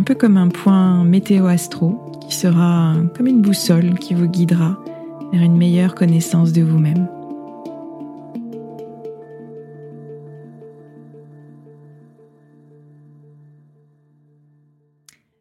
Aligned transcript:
un 0.00 0.02
peu 0.02 0.14
comme 0.14 0.38
un 0.38 0.48
point 0.48 1.04
météo-astro 1.04 2.10
qui 2.26 2.34
sera 2.34 2.96
comme 3.14 3.26
une 3.26 3.42
boussole 3.42 3.98
qui 3.98 4.14
vous 4.14 4.28
guidera 4.28 4.82
vers 5.30 5.42
une 5.42 5.58
meilleure 5.58 5.94
connaissance 5.94 6.54
de 6.54 6.62
vous-même. 6.62 7.06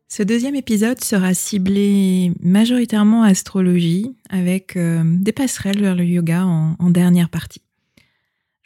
Ce 0.09 0.23
deuxième 0.23 0.55
épisode 0.55 1.01
sera 1.01 1.33
ciblé 1.33 2.33
majoritairement 2.41 3.23
astrologie 3.23 4.13
avec 4.29 4.75
euh, 4.75 5.03
des 5.05 5.31
passerelles 5.31 5.79
vers 5.79 5.95
le 5.95 6.03
yoga 6.03 6.45
en 6.45 6.89
dernière 6.89 7.29
partie. 7.29 7.61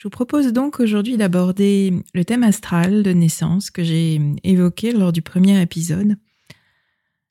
Je 0.03 0.07
vous 0.07 0.11
propose 0.11 0.51
donc 0.51 0.81
aujourd'hui 0.81 1.15
d'aborder 1.15 1.93
le 2.13 2.25
thème 2.25 2.43
astral 2.43 3.03
de 3.03 3.13
naissance 3.13 3.71
que 3.71 3.85
j'ai 3.85 4.19
évoqué 4.43 4.91
lors 4.91 5.13
du 5.13 5.21
premier 5.21 5.61
épisode. 5.61 6.17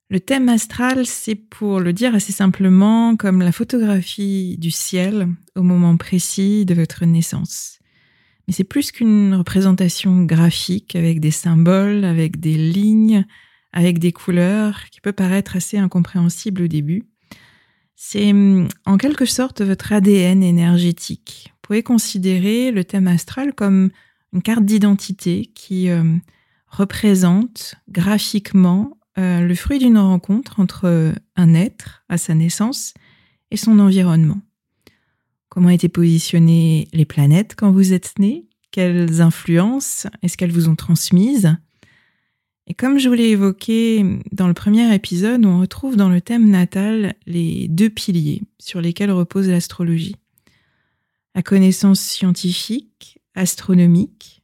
Le 0.08 0.20
thème 0.20 0.48
astral, 0.48 1.04
c'est 1.04 1.34
pour 1.34 1.80
le 1.80 1.92
dire 1.92 2.14
assez 2.14 2.32
simplement 2.32 3.14
comme 3.14 3.42
la 3.42 3.52
photographie 3.52 4.56
du 4.56 4.70
ciel 4.70 5.28
au 5.54 5.62
moment 5.62 5.98
précis 5.98 6.64
de 6.64 6.72
votre 6.72 7.04
naissance. 7.04 7.78
Mais 8.48 8.54
c'est 8.54 8.64
plus 8.64 8.90
qu'une 8.90 9.34
représentation 9.34 10.24
graphique 10.24 10.96
avec 10.96 11.20
des 11.20 11.30
symboles, 11.30 12.06
avec 12.06 12.40
des 12.40 12.56
lignes, 12.56 13.26
avec 13.74 13.98
des 13.98 14.12
couleurs 14.12 14.88
qui 14.90 15.02
peut 15.02 15.12
paraître 15.12 15.56
assez 15.56 15.76
incompréhensible 15.76 16.62
au 16.62 16.68
début. 16.68 17.02
C'est 17.96 18.32
en 18.86 18.96
quelque 18.96 19.26
sorte 19.26 19.60
votre 19.60 19.92
ADN 19.92 20.42
énergétique, 20.42 21.51
pouvez 21.72 21.82
considérer 21.82 22.70
le 22.70 22.84
thème 22.84 23.08
astral 23.08 23.54
comme 23.54 23.88
une 24.34 24.42
carte 24.42 24.66
d'identité 24.66 25.50
qui 25.54 25.88
euh, 25.88 26.04
représente 26.66 27.76
graphiquement 27.88 28.98
euh, 29.16 29.40
le 29.40 29.54
fruit 29.54 29.78
d'une 29.78 29.96
rencontre 29.96 30.60
entre 30.60 31.14
un 31.34 31.54
être 31.54 32.04
à 32.10 32.18
sa 32.18 32.34
naissance 32.34 32.92
et 33.50 33.56
son 33.56 33.78
environnement. 33.78 34.42
Comment 35.48 35.70
étaient 35.70 35.88
positionnées 35.88 36.88
les 36.92 37.06
planètes 37.06 37.54
quand 37.56 37.72
vous 37.72 37.94
êtes 37.94 38.18
né? 38.18 38.44
Quelles 38.70 39.22
influences 39.22 40.06
est-ce 40.20 40.36
qu'elles 40.36 40.52
vous 40.52 40.68
ont 40.68 40.76
transmises? 40.76 41.56
Et 42.66 42.74
comme 42.74 42.98
je 42.98 43.08
vous 43.08 43.14
l'ai 43.14 43.30
évoqué 43.30 44.04
dans 44.30 44.46
le 44.46 44.52
premier 44.52 44.94
épisode, 44.94 45.46
on 45.46 45.60
retrouve 45.60 45.96
dans 45.96 46.10
le 46.10 46.20
thème 46.20 46.50
natal 46.50 47.14
les 47.24 47.66
deux 47.68 47.88
piliers 47.88 48.42
sur 48.58 48.82
lesquels 48.82 49.10
repose 49.10 49.48
l'astrologie 49.48 50.16
la 51.34 51.42
connaissance 51.42 52.00
scientifique, 52.00 53.18
astronomique, 53.34 54.42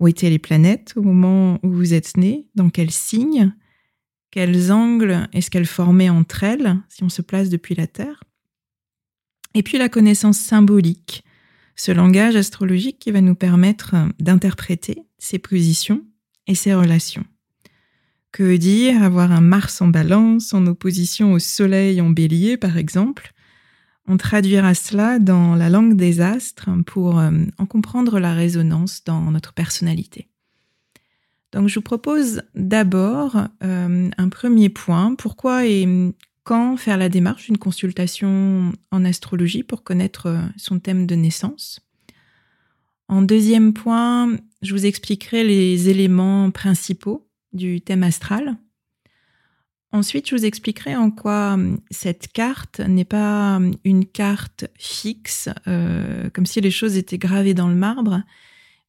où 0.00 0.08
étaient 0.08 0.30
les 0.30 0.38
planètes 0.38 0.92
au 0.96 1.02
moment 1.02 1.58
où 1.62 1.70
vous 1.70 1.94
êtes 1.94 2.16
né, 2.16 2.46
dans 2.54 2.70
quel 2.70 2.90
signe, 2.90 3.54
quels 4.30 4.72
angles 4.72 5.28
est-ce 5.32 5.50
qu'elles 5.50 5.66
formaient 5.66 6.10
entre 6.10 6.44
elles, 6.44 6.76
si 6.88 7.02
on 7.04 7.08
se 7.08 7.22
place 7.22 7.48
depuis 7.48 7.74
la 7.74 7.86
Terre? 7.86 8.22
Et 9.54 9.62
puis 9.62 9.78
la 9.78 9.88
connaissance 9.88 10.38
symbolique, 10.38 11.24
ce 11.76 11.92
langage 11.92 12.36
astrologique 12.36 12.98
qui 12.98 13.10
va 13.10 13.20
nous 13.20 13.34
permettre 13.34 13.94
d'interpréter 14.18 15.02
ces 15.18 15.38
positions 15.38 16.04
et 16.46 16.54
ces 16.54 16.74
relations. 16.74 17.24
Que 18.32 18.56
dire 18.56 19.02
avoir 19.02 19.32
un 19.32 19.40
Mars 19.40 19.80
en 19.80 19.88
balance 19.88 20.52
en 20.52 20.66
opposition 20.66 21.32
au 21.32 21.38
Soleil 21.38 22.02
en 22.02 22.10
bélier, 22.10 22.58
par 22.58 22.76
exemple, 22.76 23.32
on 24.08 24.16
traduira 24.16 24.74
cela 24.74 25.18
dans 25.18 25.54
la 25.54 25.68
langue 25.68 25.96
des 25.96 26.20
astres 26.20 26.70
pour 26.86 27.18
euh, 27.18 27.30
en 27.58 27.66
comprendre 27.66 28.18
la 28.18 28.34
résonance 28.34 29.02
dans 29.04 29.30
notre 29.30 29.52
personnalité. 29.52 30.28
Donc 31.52 31.68
je 31.68 31.76
vous 31.76 31.82
propose 31.82 32.42
d'abord 32.54 33.36
euh, 33.62 34.10
un 34.16 34.28
premier 34.28 34.68
point, 34.68 35.14
pourquoi 35.14 35.66
et 35.66 35.88
quand 36.44 36.76
faire 36.76 36.96
la 36.96 37.08
démarche 37.08 37.46
d'une 37.46 37.58
consultation 37.58 38.72
en 38.90 39.04
astrologie 39.04 39.62
pour 39.62 39.82
connaître 39.82 40.26
euh, 40.26 40.40
son 40.56 40.78
thème 40.78 41.06
de 41.06 41.14
naissance? 41.14 41.80
En 43.08 43.22
deuxième 43.22 43.72
point, 43.72 44.36
je 44.62 44.72
vous 44.72 44.86
expliquerai 44.86 45.44
les 45.44 45.88
éléments 45.88 46.50
principaux 46.50 47.28
du 47.52 47.80
thème 47.80 48.02
astral 48.02 48.56
Ensuite, 49.96 50.28
je 50.28 50.36
vous 50.36 50.44
expliquerai 50.44 50.94
en 50.94 51.10
quoi 51.10 51.54
hum, 51.54 51.80
cette 51.90 52.28
carte 52.28 52.80
n'est 52.80 53.06
pas 53.06 53.56
hum, 53.56 53.74
une 53.82 54.04
carte 54.04 54.66
fixe, 54.78 55.48
euh, 55.66 56.28
comme 56.34 56.44
si 56.44 56.60
les 56.60 56.70
choses 56.70 56.98
étaient 56.98 57.16
gravées 57.16 57.54
dans 57.54 57.68
le 57.68 57.74
marbre, 57.74 58.22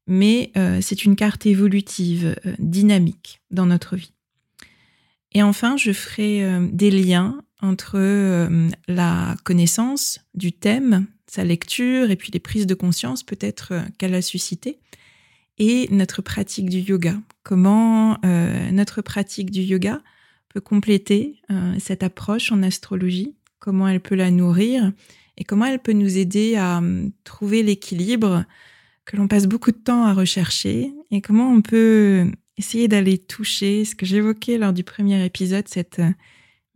mais 0.06 0.52
euh, 0.58 0.80
c'est 0.82 1.06
une 1.06 1.16
carte 1.16 1.46
évolutive, 1.46 2.36
euh, 2.46 2.54
dynamique 2.60 3.40
dans 3.52 3.66
notre 3.66 3.96
vie. 3.96 4.12
Et 5.32 5.42
enfin, 5.44 5.78
je 5.78 5.94
ferai 5.94 6.42
des 6.72 6.92
liens 6.92 7.42
entre 7.62 8.50
la 8.88 9.36
connaissance 9.44 10.20
du 10.34 10.52
thème, 10.52 11.06
sa 11.28 11.44
lecture 11.44 12.10
et 12.10 12.16
puis 12.16 12.32
les 12.34 12.40
prises 12.40 12.66
de 12.66 12.74
conscience 12.74 13.24
peut-être 13.24 13.74
qu'elle 13.98 14.16
a 14.16 14.22
suscité, 14.22 14.80
et 15.58 15.88
notre 15.92 16.22
pratique 16.22 16.70
du 16.70 16.80
yoga. 16.80 17.16
Comment 17.44 18.20
notre 18.72 19.02
pratique 19.02 19.52
du 19.52 19.62
yoga 19.62 20.02
peut 20.50 20.62
compléter 20.62 21.42
euh, 21.52 21.76
cette 21.80 22.04
approche 22.04 22.52
en 22.52 22.64
astrologie, 22.64 23.36
comment 23.60 23.88
elle 23.88 24.00
peut 24.00 24.16
la 24.16 24.32
nourrir 24.32 24.92
et 25.38 25.44
comment 25.44 25.66
elle 25.66 25.80
peut 25.80 25.94
nous 25.94 26.18
aider 26.18 26.56
à 26.56 26.78
hum, 26.78 27.12
trouver 27.24 27.64
l'équilibre 27.64 28.46
que 29.06 29.18
l'on 29.18 29.28
passe 29.28 29.48
beaucoup 29.48 29.72
de 29.72 29.78
temps 29.78 30.06
à 30.06 30.14
rechercher 30.14 30.94
et 31.12 31.22
comment 31.22 31.52
on 31.52 31.62
peut 31.62 32.22
hum, 32.24 32.36
essayer 32.58 32.88
d'aller 32.88 33.18
toucher 33.18 33.86
ce 33.86 33.96
que 33.96 34.06
j'évoquais 34.06 34.58
lors 34.58 34.74
du 34.74 34.84
premier 34.84 35.24
épisode, 35.26 35.68
cette 35.68 36.00
euh, 36.00 36.12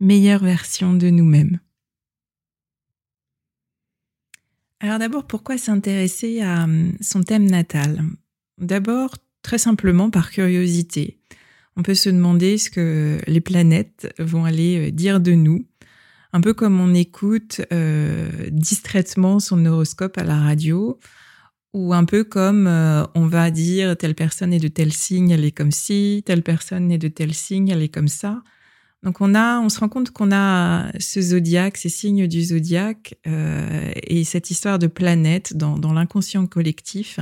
meilleure 0.00 0.44
version 0.44 0.94
de 0.94 1.10
nous-mêmes. 1.10 1.58
Alors 4.80 4.98
d'abord, 4.98 5.26
pourquoi 5.26 5.58
s'intéresser 5.58 6.40
à 6.40 6.64
hum, 6.64 6.92
son 7.00 7.22
thème 7.22 7.46
natal? 7.46 8.02
D'abord, 8.58 9.16
très 9.42 9.58
simplement 9.58 10.10
par 10.10 10.30
curiosité. 10.30 11.18
On 11.76 11.82
peut 11.82 11.94
se 11.94 12.10
demander 12.10 12.58
ce 12.58 12.70
que 12.70 13.18
les 13.26 13.40
planètes 13.40 14.12
vont 14.18 14.44
aller 14.44 14.88
euh, 14.88 14.90
dire 14.90 15.20
de 15.20 15.32
nous, 15.32 15.66
un 16.32 16.40
peu 16.40 16.54
comme 16.54 16.80
on 16.80 16.94
écoute 16.94 17.60
euh, 17.72 18.28
distraitement 18.50 19.38
son 19.40 19.64
horoscope 19.66 20.18
à 20.18 20.24
la 20.24 20.38
radio, 20.38 20.98
ou 21.74 21.94
un 21.94 22.04
peu 22.04 22.24
comme 22.24 22.66
euh, 22.66 23.04
on 23.14 23.26
va 23.26 23.50
dire 23.50 23.96
telle 23.96 24.14
personne 24.14 24.52
est 24.52 24.58
de 24.58 24.68
tel 24.68 24.92
signe, 24.92 25.30
elle 25.30 25.44
est 25.44 25.52
comme 25.52 25.72
ci, 25.72 26.22
telle 26.26 26.42
personne 26.42 26.90
est 26.90 26.98
de 26.98 27.08
tel 27.08 27.32
signe, 27.32 27.68
elle 27.68 27.82
est 27.82 27.88
comme 27.88 28.08
ça. 28.08 28.42
Donc 29.02 29.20
on 29.20 29.34
a, 29.34 29.58
on 29.58 29.68
se 29.68 29.80
rend 29.80 29.88
compte 29.88 30.10
qu'on 30.10 30.32
a 30.32 30.92
ce 31.00 31.20
zodiaque, 31.20 31.76
ces 31.76 31.88
signes 31.88 32.28
du 32.28 32.42
zodiaque 32.42 33.14
euh, 33.26 33.90
et 34.06 34.22
cette 34.24 34.50
histoire 34.50 34.78
de 34.78 34.86
planète 34.86 35.56
dans, 35.56 35.76
dans 35.76 35.92
l'inconscient 35.92 36.46
collectif. 36.46 37.18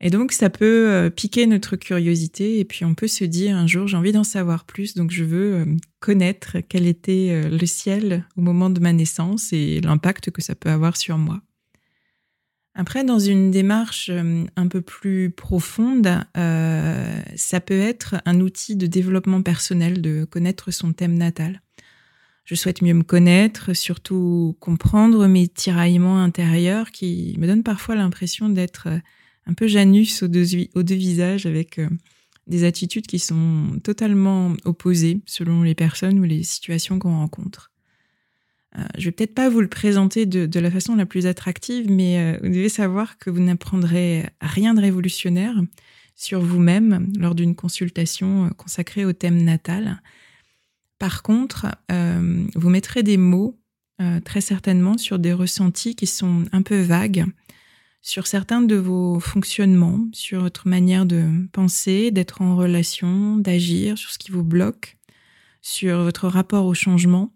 Et 0.00 0.10
donc 0.10 0.32
ça 0.32 0.50
peut 0.50 0.90
euh, 0.90 1.10
piquer 1.10 1.46
notre 1.46 1.76
curiosité 1.76 2.58
et 2.58 2.64
puis 2.64 2.84
on 2.84 2.94
peut 2.94 3.08
se 3.08 3.24
dire 3.24 3.56
un 3.56 3.66
jour 3.66 3.86
j'ai 3.86 3.96
envie 3.96 4.12
d'en 4.12 4.24
savoir 4.24 4.64
plus, 4.64 4.94
donc 4.94 5.10
je 5.10 5.24
veux 5.24 5.54
euh, 5.54 5.64
connaître 6.00 6.58
quel 6.68 6.86
était 6.86 7.48
le 7.48 7.66
ciel 7.66 8.26
au 8.36 8.42
moment 8.42 8.70
de 8.70 8.80
ma 8.80 8.92
naissance 8.92 9.52
et 9.52 9.80
l'impact 9.80 10.30
que 10.30 10.42
ça 10.42 10.54
peut 10.54 10.70
avoir 10.70 10.96
sur 10.96 11.16
moi. 11.16 11.40
Après, 12.76 13.04
dans 13.04 13.20
une 13.20 13.52
démarche 13.52 14.10
euh, 14.12 14.44
un 14.56 14.66
peu 14.66 14.80
plus 14.80 15.30
profonde, 15.30 16.08
euh, 16.36 17.22
ça 17.36 17.60
peut 17.60 17.78
être 17.78 18.16
un 18.24 18.40
outil 18.40 18.74
de 18.74 18.86
développement 18.86 19.42
personnel 19.42 20.02
de 20.02 20.24
connaître 20.24 20.72
son 20.72 20.92
thème 20.92 21.14
natal. 21.16 21.62
Je 22.44 22.56
souhaite 22.56 22.82
mieux 22.82 22.92
me 22.92 23.04
connaître, 23.04 23.74
surtout 23.74 24.56
comprendre 24.58 25.28
mes 25.28 25.46
tiraillements 25.46 26.20
intérieurs 26.20 26.90
qui 26.90 27.36
me 27.38 27.46
donnent 27.46 27.62
parfois 27.62 27.94
l'impression 27.94 28.48
d'être 28.48 28.88
euh, 28.88 28.98
un 29.46 29.54
peu 29.54 29.66
Janus 29.66 30.22
aux 30.22 30.28
deux, 30.28 30.94
visages 30.94 31.46
avec 31.46 31.80
des 32.46 32.64
attitudes 32.64 33.06
qui 33.06 33.18
sont 33.18 33.80
totalement 33.82 34.54
opposées 34.64 35.20
selon 35.26 35.62
les 35.62 35.74
personnes 35.74 36.18
ou 36.18 36.24
les 36.24 36.42
situations 36.42 36.98
qu'on 36.98 37.16
rencontre. 37.16 37.70
Euh, 38.78 38.82
je 38.98 39.04
vais 39.04 39.12
peut-être 39.12 39.34
pas 39.34 39.48
vous 39.48 39.60
le 39.60 39.68
présenter 39.68 40.26
de, 40.26 40.60
la 40.60 40.70
façon 40.70 40.96
la 40.96 41.06
plus 41.06 41.26
attractive, 41.26 41.90
mais 41.90 42.18
euh, 42.18 42.38
vous 42.42 42.48
devez 42.48 42.68
savoir 42.68 43.18
que 43.18 43.30
vous 43.30 43.40
n'apprendrez 43.40 44.28
rien 44.40 44.74
de 44.74 44.80
révolutionnaire 44.80 45.54
sur 46.16 46.40
vous-même 46.40 47.12
lors 47.18 47.34
d'une 47.34 47.54
consultation 47.54 48.46
euh, 48.46 48.48
consacrée 48.50 49.04
au 49.04 49.12
thème 49.12 49.42
natal. 49.42 50.02
Par 50.98 51.22
contre, 51.22 51.66
vous 51.90 52.70
mettrez 52.70 53.02
des 53.02 53.18
mots 53.18 53.58
très 54.24 54.40
certainement 54.40 54.96
sur 54.96 55.18
des 55.18 55.34
ressentis 55.34 55.96
qui 55.96 56.06
sont 56.06 56.44
un 56.52 56.62
peu 56.62 56.80
vagues, 56.80 57.26
sur 58.04 58.26
certains 58.26 58.60
de 58.60 58.76
vos 58.76 59.18
fonctionnements, 59.18 59.98
sur 60.12 60.42
votre 60.42 60.68
manière 60.68 61.06
de 61.06 61.48
penser, 61.52 62.10
d'être 62.10 62.42
en 62.42 62.54
relation, 62.54 63.36
d'agir, 63.38 63.96
sur 63.96 64.10
ce 64.10 64.18
qui 64.18 64.30
vous 64.30 64.44
bloque, 64.44 64.98
sur 65.62 66.02
votre 66.02 66.28
rapport 66.28 66.66
au 66.66 66.74
changement. 66.74 67.32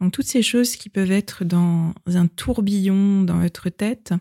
Donc 0.00 0.12
toutes 0.12 0.28
ces 0.28 0.40
choses 0.40 0.76
qui 0.76 0.88
peuvent 0.88 1.10
être 1.10 1.44
dans 1.44 1.92
un 2.06 2.28
tourbillon 2.28 3.22
dans 3.22 3.40
votre 3.40 3.70
tête 3.70 4.14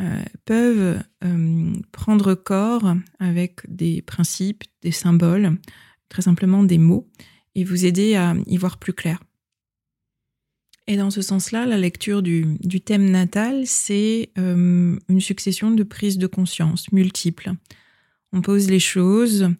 euh, 0.00 0.22
peuvent 0.46 1.02
euh, 1.22 1.72
prendre 1.92 2.34
corps 2.34 2.94
avec 3.18 3.60
des 3.68 4.00
principes, 4.00 4.64
des 4.80 4.90
symboles, 4.90 5.58
très 6.08 6.22
simplement 6.22 6.62
des 6.62 6.78
mots, 6.78 7.06
et 7.54 7.64
vous 7.64 7.84
aider 7.84 8.16
à 8.16 8.34
y 8.46 8.56
voir 8.56 8.78
plus 8.78 8.94
clair. 8.94 9.20
Et 10.90 10.96
dans 10.96 11.10
ce 11.12 11.22
sens-là, 11.22 11.66
la 11.66 11.78
lecture 11.78 12.20
du, 12.20 12.58
thème 12.84 13.08
natal, 13.08 13.62
c'est 13.64 14.30
euh, 14.38 14.98
une 15.08 15.20
succession 15.20 15.70
de 15.70 15.84
prises 15.84 16.18
de 16.18 16.26
conscience 16.26 16.90
multiples. 16.90 17.52
On 18.32 18.40
pose 18.42 18.68
les 18.68 18.80
choses, 18.80 19.50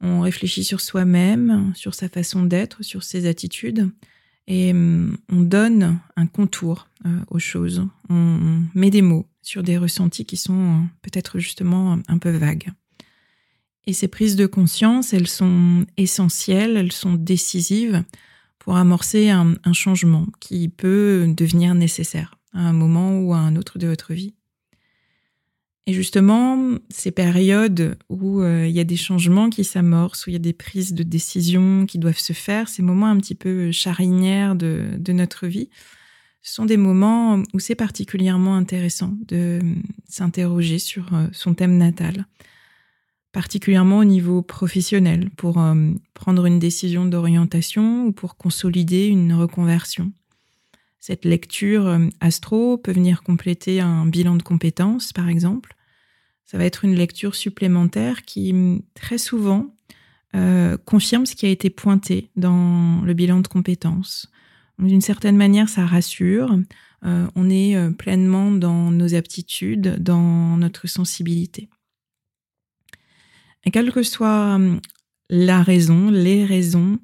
on 0.00 0.22
réfléchit 0.22 0.64
sur 0.64 0.80
soi-même, 0.80 1.72
sur 1.76 1.94
sa 1.94 2.08
façon 2.08 2.42
d'être, 2.42 2.82
sur 2.82 3.04
ses 3.04 3.26
attitudes, 3.26 3.92
et 4.48 4.72
hum, 4.72 5.16
on 5.28 5.42
donne 5.42 6.00
un 6.16 6.26
contour 6.26 6.88
euh, 7.06 7.10
aux 7.30 7.38
choses. 7.38 7.86
On, 8.08 8.64
met 8.74 8.90
des 8.90 9.02
mots 9.02 9.28
sur 9.40 9.62
des 9.62 9.78
ressentis 9.78 10.24
qui 10.24 10.36
sont 10.36 10.80
euh, 10.80 10.84
peut-être 11.02 11.38
justement 11.38 11.96
un 12.08 12.18
peu 12.18 12.30
vagues. 12.30 12.72
Et 13.86 13.92
ces 13.92 14.08
prises 14.08 14.34
de 14.34 14.46
conscience, 14.46 15.12
elles 15.12 15.28
sont 15.28 15.86
essentielles, 15.96 16.76
elles 16.76 16.90
sont 16.90 17.14
décisives 17.14 18.02
pour 18.62 18.76
amorcer 18.76 19.30
un 19.30 19.72
changement 19.72 20.26
qui 20.38 20.68
peut 20.68 21.26
devenir 21.36 21.74
nécessaire 21.74 22.38
à 22.54 22.60
un 22.60 22.72
moment 22.72 23.18
ou 23.18 23.34
à 23.34 23.38
un 23.38 23.56
autre 23.56 23.78
de 23.78 23.88
votre 23.88 24.12
vie. 24.12 24.34
Et 25.86 25.94
justement, 25.94 26.78
ces 26.90 27.10
périodes 27.10 27.98
où 28.08 28.40
euh, 28.40 28.68
il 28.68 28.72
y 28.72 28.78
a 28.78 28.84
des 28.84 28.96
changements 28.96 29.50
qui 29.50 29.64
s'amorcent, 29.64 30.26
où 30.26 30.30
il 30.30 30.34
y 30.34 30.36
a 30.36 30.38
des 30.38 30.52
prises 30.52 30.94
de 30.94 31.02
décisions 31.02 31.86
qui 31.86 31.98
doivent 31.98 32.18
se 32.18 32.32
faire, 32.32 32.68
ces 32.68 32.82
moments 32.82 33.08
un 33.08 33.16
petit 33.16 33.34
peu 33.34 33.72
charnières 33.72 34.54
de, 34.54 34.90
de 34.96 35.12
notre 35.12 35.48
vie, 35.48 35.70
ce 36.40 36.54
sont 36.54 36.66
des 36.66 36.76
moments 36.76 37.42
où 37.52 37.58
c'est 37.58 37.74
particulièrement 37.74 38.54
intéressant 38.54 39.14
de 39.26 39.58
s'interroger 40.08 40.78
sur 40.78 41.12
euh, 41.14 41.26
son 41.32 41.54
thème 41.54 41.76
natal, 41.76 42.26
particulièrement 43.32 43.98
au 43.98 44.04
niveau 44.04 44.42
professionnel, 44.42 45.30
pour 45.36 45.58
euh, 45.58 45.90
prendre 46.14 46.44
une 46.46 46.58
décision 46.58 47.06
d'orientation 47.06 48.06
ou 48.06 48.12
pour 48.12 48.36
consolider 48.36 49.06
une 49.06 49.32
reconversion. 49.32 50.12
Cette 51.00 51.24
lecture 51.24 51.86
euh, 51.86 52.06
astro 52.20 52.76
peut 52.76 52.92
venir 52.92 53.22
compléter 53.22 53.80
un 53.80 54.06
bilan 54.06 54.36
de 54.36 54.42
compétences, 54.42 55.12
par 55.12 55.28
exemple. 55.30 55.74
Ça 56.44 56.58
va 56.58 56.64
être 56.64 56.84
une 56.84 56.94
lecture 56.94 57.34
supplémentaire 57.34 58.22
qui, 58.22 58.52
mm, 58.52 58.82
très 58.94 59.18
souvent, 59.18 59.74
euh, 60.36 60.76
confirme 60.84 61.24
ce 61.24 61.34
qui 61.34 61.46
a 61.46 61.50
été 61.50 61.70
pointé 61.70 62.30
dans 62.36 63.00
le 63.02 63.14
bilan 63.14 63.40
de 63.40 63.48
compétences. 63.48 64.30
D'une 64.78 65.00
certaine 65.00 65.36
manière, 65.36 65.68
ça 65.68 65.86
rassure. 65.86 66.58
On 67.02 67.50
est 67.50 67.76
pleinement 67.96 68.50
dans 68.50 68.90
nos 68.90 69.14
aptitudes, 69.14 70.02
dans 70.02 70.56
notre 70.56 70.88
sensibilité. 70.88 71.68
Et 73.64 73.70
quelle 73.70 73.92
que 73.92 74.02
soit 74.02 74.58
mm, 74.58 74.80
la 75.30 75.62
raison, 75.62 76.10
les 76.10 76.44
raisons, 76.44 76.98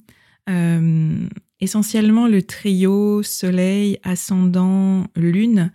essentiellement 1.61 2.27
le 2.27 2.43
trio 2.43 3.23
Soleil, 3.23 3.99
Ascendant, 4.03 5.07
Lune 5.15 5.71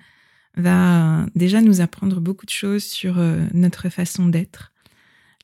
va 0.56 1.26
déjà 1.36 1.62
nous 1.62 1.82
apprendre 1.82 2.20
beaucoup 2.20 2.46
de 2.46 2.52
choses 2.52 2.84
sur 2.84 3.18
euh, 3.18 3.46
notre 3.54 3.90
façon 3.90 4.28
d'être. 4.28 4.72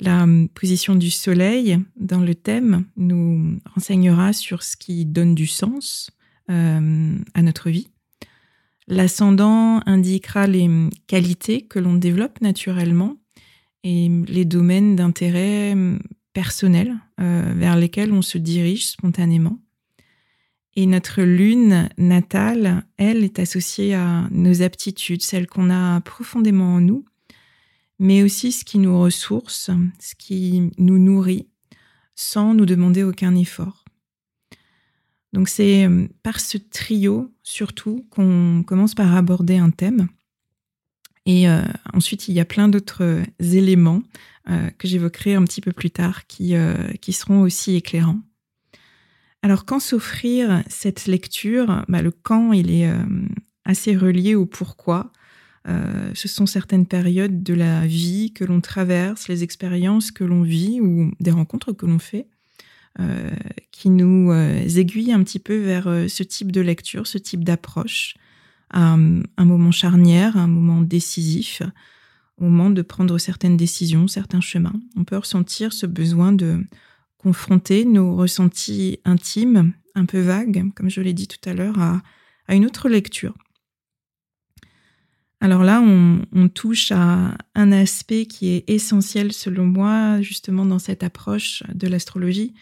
La 0.01 0.23
hum, 0.23 0.47
position 0.49 0.95
du 0.95 1.11
Soleil 1.11 1.79
dans 1.97 2.21
le 2.21 2.35
thème 2.35 2.85
nous 2.95 3.59
renseignera 3.73 4.33
sur 4.33 4.63
ce 4.63 4.77
qui 4.77 5.05
donne 5.05 5.35
du 5.35 5.47
sens 5.47 6.11
à 6.51 7.43
notre 7.43 7.69
vie. 7.69 7.89
L'ascendant 8.87 9.81
indiquera 9.85 10.47
les 10.47 10.65
hum, 10.65 10.89
qualités 11.05 11.61
que 11.61 11.77
l'on 11.77 11.93
développe 11.93 12.41
naturellement 12.41 13.17
et 13.83 14.07
hum, 14.07 14.25
les 14.25 14.45
domaines 14.45 14.95
d'intérêt 14.95 15.75
personnel 16.33 16.97
euh, 17.19 17.53
vers 17.55 17.75
lesquels 17.75 18.13
on 18.13 18.21
se 18.21 18.37
dirige 18.37 18.87
spontanément. 18.87 19.59
Et 20.75 20.85
notre 20.85 21.21
lune 21.21 21.89
natale, 21.97 22.83
elle, 22.97 23.23
est 23.23 23.39
associée 23.39 23.95
à 23.95 24.27
nos 24.31 24.61
aptitudes, 24.61 25.23
celles 25.23 25.47
qu'on 25.47 25.69
a 25.69 25.99
profondément 26.01 26.75
en 26.75 26.81
nous, 26.81 27.03
mais 27.97 28.23
aussi 28.23 28.51
ce 28.51 28.63
qui 28.63 28.79
nous 28.79 28.97
ressource, 28.97 29.71
ce 29.99 30.15
qui 30.15 30.71
nous 30.77 30.99
nourrit, 30.99 31.49
sans 32.15 32.53
nous 32.53 32.65
demander 32.65 33.03
aucun 33.03 33.35
effort. 33.35 33.83
Donc 35.33 35.49
c'est 35.49 35.85
euh, 35.85 36.07
par 36.23 36.39
ce 36.39 36.57
trio, 36.57 37.31
surtout, 37.43 38.05
qu'on 38.09 38.63
commence 38.65 38.95
par 38.95 39.15
aborder 39.15 39.57
un 39.57 39.69
thème. 39.71 40.07
Et 41.29 41.47
euh, 41.47 41.61
ensuite, 41.93 42.27
il 42.27 42.33
y 42.33 42.39
a 42.39 42.45
plein 42.45 42.69
d'autres 42.69 43.21
éléments 43.39 44.01
euh, 44.49 44.71
que 44.79 44.87
j'évoquerai 44.87 45.35
un 45.35 45.43
petit 45.43 45.61
peu 45.61 45.71
plus 45.71 45.91
tard 45.91 46.25
qui, 46.25 46.55
seront 47.11 47.41
aussi 47.41 47.75
éclairants. 47.75 48.21
Alors, 49.43 49.65
quand 49.65 49.79
s'offrir 49.79 50.63
cette 50.67 51.05
lecture 51.05 51.85
bah, 51.87 52.01
Le 52.01 52.09
quand, 52.09 52.51
il 52.51 52.71
est 52.71 52.89
euh, 52.89 52.97
assez 53.63 53.95
relié 53.95 54.33
au 54.33 54.47
pourquoi. 54.47 55.13
Euh, 55.67 56.09
ce 56.15 56.27
sont 56.27 56.47
certaines 56.47 56.87
périodes 56.87 57.43
de 57.43 57.53
la 57.53 57.85
vie 57.85 58.33
que 58.33 58.43
l'on 58.43 58.59
traverse, 58.59 59.27
les 59.27 59.43
expériences 59.43 60.09
que 60.09 60.23
l'on 60.23 60.41
vit 60.41 60.81
ou 60.81 61.11
des 61.19 61.29
rencontres 61.29 61.73
que 61.73 61.85
l'on 61.85 61.99
fait, 61.99 62.25
euh, 62.99 63.29
qui 63.69 63.91
nous 63.91 64.33
aiguillent 64.33 65.13
un 65.13 65.23
petit 65.23 65.37
peu 65.37 65.57
vers 65.57 66.05
ce 66.09 66.23
type 66.23 66.51
de 66.51 66.61
lecture, 66.61 67.05
ce 67.05 67.19
type 67.19 67.43
d'approche, 67.43 68.15
à 68.71 68.93
un 68.93 69.45
moment 69.45 69.71
charnière, 69.71 70.37
un 70.37 70.47
moment 70.47 70.81
décisif, 70.81 71.61
au 72.39 72.45
moment 72.45 72.69
de 72.69 72.81
prendre 72.81 73.17
certaines 73.17 73.57
décisions, 73.57 74.07
certains 74.07 74.41
chemins. 74.41 74.79
On 74.95 75.03
peut 75.03 75.17
ressentir 75.17 75.73
ce 75.73 75.85
besoin 75.85 76.31
de 76.31 76.63
confronter 77.17 77.85
nos 77.85 78.15
ressentis 78.15 78.99
intimes, 79.05 79.73
un 79.95 80.05
peu 80.05 80.19
vagues, 80.19 80.71
comme 80.75 80.89
je 80.89 81.01
l'ai 81.01 81.13
dit 81.13 81.27
tout 81.27 81.49
à 81.49 81.53
l'heure, 81.53 81.79
à, 81.79 82.01
une 82.55 82.65
autre 82.65 82.89
lecture. 82.89 83.35
Alors 85.41 85.63
là, 85.63 85.81
on, 85.81 86.49
touche 86.49 86.91
à 86.91 87.37
un 87.55 87.71
aspect 87.71 88.25
qui 88.25 88.49
est 88.49 88.69
essentiel 88.69 89.31
selon 89.31 89.65
moi, 89.65 90.19
justement 90.21 90.65
dans 90.65 90.79
cette 90.79 91.03
approche 91.03 91.63
de 91.73 91.87
l'astrologie, 91.87 92.53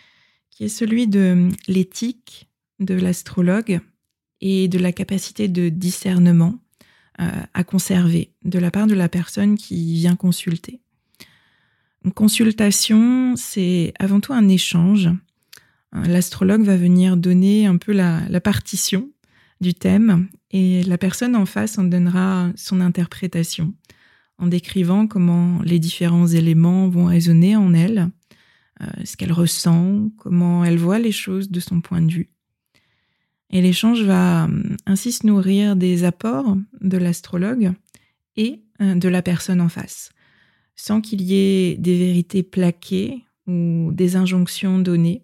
qui 0.51 0.65
est 0.65 0.69
celui 0.69 1.07
de 1.07 1.49
l'éthique 1.67 2.49
de 2.79 2.93
l'astrologue 2.93 3.79
et 4.41 4.67
de 4.67 4.79
la 4.79 4.91
capacité 4.91 5.47
de 5.47 5.69
discernement 5.69 6.59
euh, 7.19 7.29
à 7.53 7.63
conserver 7.63 8.31
de 8.43 8.59
la 8.59 8.71
part 8.71 8.87
de 8.87 8.93
la 8.93 9.09
personne 9.09 9.55
qui 9.55 9.95
vient 9.95 10.15
consulter. 10.15 10.81
Une 12.05 12.11
consultation, 12.11 13.35
c'est 13.35 13.93
avant 13.99 14.19
tout 14.19 14.33
un 14.33 14.47
échange. 14.47 15.07
Euh, 15.95 16.03
l'astrologue 16.05 16.63
va 16.63 16.77
venir 16.77 17.17
donner 17.17 17.65
un 17.65 17.77
peu 17.77 17.91
la 17.91 18.41
partition 18.41 19.09
du 19.61 19.73
thème 19.73 20.27
et 20.51 20.83
la 20.83 20.97
personne 20.97 21.35
en 21.35 21.45
face 21.45 21.77
en 21.77 21.83
donnera 21.83 22.51
son 22.55 22.79
interprétation 22.79 23.73
en 24.39 24.47
décrivant 24.47 25.07
comment 25.07 25.61
les 25.63 25.79
différents 25.79 26.27
éléments 26.27 26.89
vont 26.89 27.05
résonner 27.05 27.55
en 27.55 27.73
elle, 27.73 28.09
euh, 28.81 28.85
ce 29.03 29.17
qu'elle 29.17 29.31
ressent, 29.31 30.09
comment 30.17 30.63
elle 30.63 30.77
voit 30.77 30.99
les 30.99 31.11
choses 31.11 31.49
de 31.49 31.59
son 31.59 31.81
point 31.81 32.01
de 32.01 32.11
vue. 32.11 32.29
Et 33.49 33.61
l'échange 33.61 34.01
va 34.03 34.45
euh, 34.45 34.63
ainsi 34.85 35.11
se 35.11 35.25
nourrir 35.25 35.75
des 35.75 36.03
apports 36.03 36.57
de 36.81 36.97
l'astrologue 36.97 37.73
et 38.35 38.61
euh, 38.81 38.95
de 38.95 39.09
la 39.09 39.21
personne 39.21 39.61
en 39.61 39.69
face, 39.69 40.11
sans 40.75 41.01
qu'il 41.01 41.21
y 41.21 41.35
ait 41.35 41.77
des 41.77 41.97
vérités 41.97 42.43
plaquées 42.43 43.23
ou 43.47 43.91
des 43.93 44.15
injonctions 44.15 44.77
données, 44.77 45.23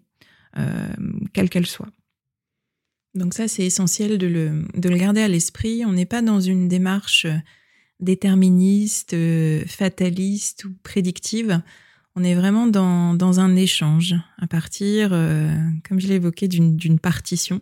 quelles 1.32 1.50
qu'elles 1.50 1.66
soient. 1.66 1.90
Donc 3.14 3.34
ça, 3.34 3.46
c'est 3.46 3.64
essentiel 3.64 4.18
de 4.18 4.26
le, 4.26 4.64
de 4.74 4.88
le 4.88 4.96
garder 4.96 5.22
à 5.22 5.28
l'esprit. 5.28 5.84
On 5.84 5.92
n'est 5.92 6.06
pas 6.06 6.22
dans 6.22 6.40
une 6.40 6.68
démarche 6.68 7.26
euh, 7.26 7.36
déterministe, 8.00 9.14
euh, 9.14 9.64
fataliste 9.66 10.64
ou 10.64 10.74
prédictive. 10.82 11.60
On 12.16 12.24
est 12.24 12.34
vraiment 12.34 12.66
dans, 12.66 13.14
dans 13.14 13.40
un 13.40 13.54
échange 13.56 14.14
à 14.38 14.46
partir, 14.46 15.10
euh, 15.12 15.48
comme 15.88 16.00
je 16.00 16.08
l'ai 16.08 16.14
évoqué, 16.14 16.48
d'une 16.48 16.98
partition 16.98 17.60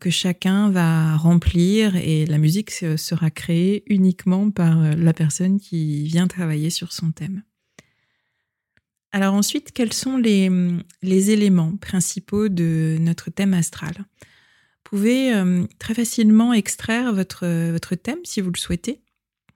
que 0.00 0.08
chacun 0.08 0.70
va 0.70 1.16
remplir 1.16 1.94
et 1.96 2.24
la 2.24 2.38
musique 2.38 2.70
sera 2.70 3.30
créée 3.30 3.82
uniquement 3.86 4.50
par 4.50 4.96
la 4.96 5.12
personne 5.12 5.60
qui 5.60 6.04
vient 6.04 6.26
travailler 6.26 6.70
sur 6.70 6.92
son 6.92 7.12
thème. 7.12 7.42
Alors 9.12 9.34
ensuite, 9.34 9.72
quels 9.72 9.92
sont 9.92 10.16
les, 10.18 10.50
éléments 11.02 11.76
principaux 11.76 12.48
de 12.48 12.98
notre 13.00 13.30
thème 13.30 13.54
astral? 13.54 13.94
Pouvez 14.84 15.34
euh, 15.34 15.64
très 15.78 15.94
facilement 15.94 16.52
extraire 16.52 17.14
votre, 17.14 17.94
thème 17.94 18.18
si 18.24 18.40
vous 18.40 18.50
le 18.50 18.58
souhaitez. 18.58 19.00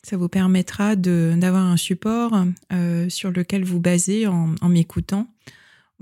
Ça 0.03 0.17
vous 0.17 0.29
permettra 0.29 0.97
d'avoir 0.97 1.65
un 1.65 1.77
support 1.77 2.45
euh, 2.73 3.09
sur 3.09 3.31
lequel 3.31 3.65
vous 3.65 3.79
basez 3.79 4.27
en, 4.27 4.57
m'écoutant. 4.69 5.29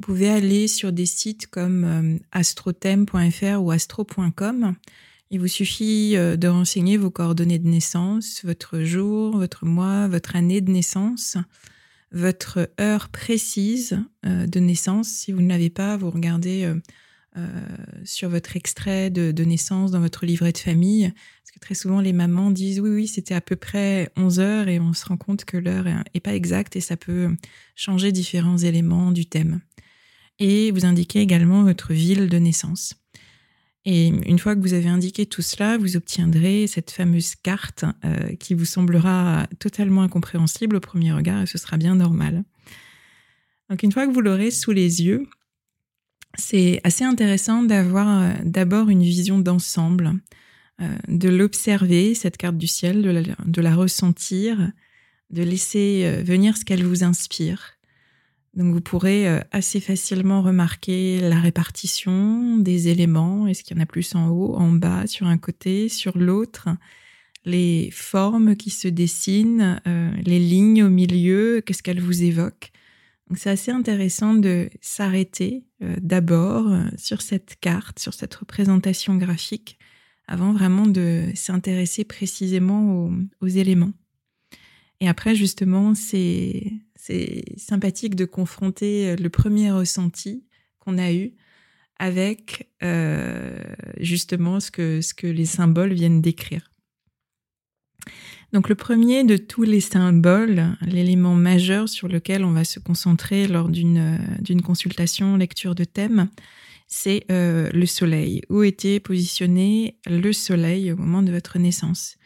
Vous 0.00 0.06
pouvez 0.14 0.30
aller 0.30 0.66
sur 0.66 0.92
des 0.92 1.04
sites 1.04 1.46
comme 1.46 1.84
euh, 1.84 2.18
astrothème.fr 2.32 3.62
ou 3.62 3.70
astro.com. 3.70 4.74
Il 5.30 5.40
vous 5.40 5.46
suffit 5.46 6.12
de 6.14 6.48
renseigner 6.48 6.96
vos 6.96 7.10
coordonnées 7.10 7.58
de 7.58 7.68
naissance, 7.68 8.40
votre 8.42 8.80
jour, 8.80 9.36
votre 9.36 9.66
mois, 9.66 10.08
votre 10.08 10.36
année 10.36 10.62
de 10.62 10.72
naissance, 10.72 11.36
votre 12.12 12.70
heure 12.80 13.10
précise 13.10 14.02
de 14.24 14.58
naissance. 14.58 15.08
Si 15.08 15.32
vous 15.32 15.42
ne 15.42 15.50
l'avez 15.50 15.68
pas, 15.68 15.98
vous 15.98 16.10
regardez 16.10 16.72
euh, 17.36 17.46
sur 18.02 18.28
votre 18.28 18.56
extrait 18.56 19.08
de, 19.08 19.44
naissance 19.44 19.92
dans 19.92 20.00
votre 20.00 20.26
livret 20.26 20.50
de 20.50 20.58
famille. 20.58 21.12
Parce 21.12 21.52
que 21.54 21.60
très 21.60 21.76
souvent, 21.76 22.00
les 22.00 22.12
mamans 22.12 22.50
disent 22.50 22.80
oui, 22.80 22.90
oui, 22.90 23.06
c'était 23.06 23.34
à 23.34 23.40
peu 23.40 23.54
près 23.54 24.10
11 24.16 24.40
heures 24.40 24.68
et 24.68 24.80
on 24.80 24.92
se 24.94 25.04
rend 25.04 25.16
compte 25.16 25.44
que 25.44 25.56
l'heure 25.56 25.86
est 26.12 26.20
pas 26.20 26.34
exacte 26.34 26.74
et 26.74 26.80
ça 26.80 26.96
peut 26.96 27.28
changer 27.76 28.10
différents 28.10 28.58
éléments 28.58 29.12
du 29.12 29.26
thème. 29.26 29.60
Et 30.40 30.70
vous 30.72 30.84
indiquez 30.84 31.20
également 31.20 31.62
votre 31.62 31.92
ville 31.92 32.28
de 32.28 32.38
naissance. 32.38 32.94
Et 33.86 34.08
une 34.08 34.38
fois 34.38 34.54
que 34.54 34.60
vous 34.60 34.74
avez 34.74 34.88
indiqué 34.88 35.24
tout 35.24 35.40
cela, 35.40 35.78
vous 35.78 35.96
obtiendrez 35.96 36.66
cette 36.66 36.90
fameuse 36.90 37.34
carte 37.34 37.84
euh, 38.04 38.34
qui 38.36 38.54
vous 38.54 38.66
semblera 38.66 39.46
totalement 39.58 40.02
incompréhensible 40.02 40.76
au 40.76 40.80
premier 40.80 41.12
regard 41.12 41.42
et 41.42 41.46
ce 41.46 41.56
sera 41.56 41.78
bien 41.78 41.94
normal. 41.94 42.44
Donc 43.70 43.82
une 43.82 43.92
fois 43.92 44.06
que 44.06 44.12
vous 44.12 44.20
l'aurez 44.20 44.50
sous 44.50 44.72
les 44.72 45.02
yeux, 45.02 45.26
c'est 46.36 46.80
assez 46.84 47.04
intéressant 47.04 47.62
d'avoir 47.62 48.22
euh, 48.22 48.34
d'abord 48.44 48.90
une 48.90 49.02
vision 49.02 49.38
d'ensemble, 49.38 50.12
euh, 50.82 50.94
de 51.08 51.30
l'observer, 51.30 52.14
cette 52.14 52.36
carte 52.36 52.58
du 52.58 52.66
ciel, 52.66 53.00
de 53.02 53.60
la, 53.62 53.74
ressentir, 53.74 54.72
de 55.30 55.42
laisser 55.42 56.22
venir 56.22 56.56
ce 56.58 56.66
qu'elle 56.66 56.84
vous 56.84 57.02
inspire. 57.02 57.79
Donc 58.54 58.74
vous 58.74 58.80
pourrez 58.80 59.28
assez 59.52 59.78
facilement 59.78 60.42
remarquer 60.42 61.20
la 61.20 61.38
répartition 61.38 62.56
des 62.56 62.88
éléments. 62.88 63.46
Est-ce 63.46 63.62
qu'il 63.62 63.76
y 63.76 63.80
en 63.80 63.82
a 63.82 63.86
plus 63.86 64.14
en 64.16 64.28
haut, 64.28 64.56
en 64.56 64.72
bas, 64.72 65.06
sur 65.06 65.28
un 65.28 65.38
côté, 65.38 65.88
sur 65.88 66.18
l'autre? 66.18 66.68
Les 67.44 67.90
formes 67.92 68.56
qui 68.56 68.70
se 68.70 68.88
dessinent, 68.88 69.80
les 69.86 70.40
lignes 70.40 70.82
au 70.82 70.90
milieu, 70.90 71.62
qu'est-ce 71.64 71.82
qu'elles 71.82 72.00
vous 72.00 72.24
évoquent? 72.24 72.72
C'est 73.36 73.50
assez 73.50 73.70
intéressant 73.70 74.34
de 74.34 74.70
s'arrêter 74.80 75.64
euh, 75.82 75.94
d'abord 76.00 76.68
euh, 76.68 76.84
sur 76.96 77.22
cette 77.22 77.56
carte, 77.60 77.98
sur 77.98 78.12
cette 78.12 78.34
représentation 78.34 79.16
graphique, 79.16 79.78
avant 80.26 80.52
vraiment 80.52 80.86
de 80.86 81.28
s'intéresser 81.34 82.04
précisément 82.04 83.10
aux, 83.40 83.46
éléments. 83.46 83.92
Et 85.00 85.08
après, 85.08 85.34
justement, 85.34 85.94
c'est 85.94 86.72
sympathique 87.56 88.14
de 88.14 88.24
confronter 88.24 89.10
euh, 89.10 89.16
le 89.16 89.30
premier 89.30 89.70
ressenti 89.70 90.44
qu'on 90.78 90.98
a 90.98 91.12
eu 91.12 91.32
avec 91.98 92.70
justement 93.98 94.58
ce 94.58 94.70
que, 94.70 95.26
les 95.26 95.44
symboles 95.44 95.92
viennent 95.92 96.22
décrire. 96.22 96.70
Donc 98.52 98.68
le 98.68 98.74
premier 98.74 99.22
de 99.22 99.36
tous 99.36 99.62
les 99.62 99.80
symboles, 99.80 100.76
l'élément 100.82 101.34
majeur 101.34 101.88
sur 101.88 102.08
lequel 102.08 102.44
on 102.44 102.50
va 102.50 102.64
se 102.64 102.80
concentrer 102.80 103.46
lors 103.46 103.68
d'une 103.68 104.18
euh, 104.18 104.62
consultation 104.64 105.36
lecture 105.36 105.74
de 105.74 105.84
thème, 105.84 106.28
c'est 106.88 107.24
euh, 107.30 107.70
le 107.72 107.86
soleil. 107.86 108.42
Où 108.48 108.64
était 108.64 108.98
positionné 108.98 109.98
le 110.06 110.32
soleil 110.32 110.90
au 110.90 110.96
moment 110.96 111.22
de 111.22 111.30
votre 111.30 111.58
naissance? 111.58 112.16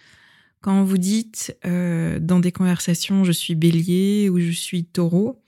Quand 0.64 0.83
vous 0.83 0.97
dites 0.97 1.54
euh, 1.66 2.18
dans 2.18 2.40
des 2.40 2.50
conversations 2.50 3.23
je 3.23 3.33
suis 3.33 3.54
bélier 3.54 4.30
ou 4.30 4.40
je 4.40 4.50
suis 4.50 4.87
taureau, 4.87 5.42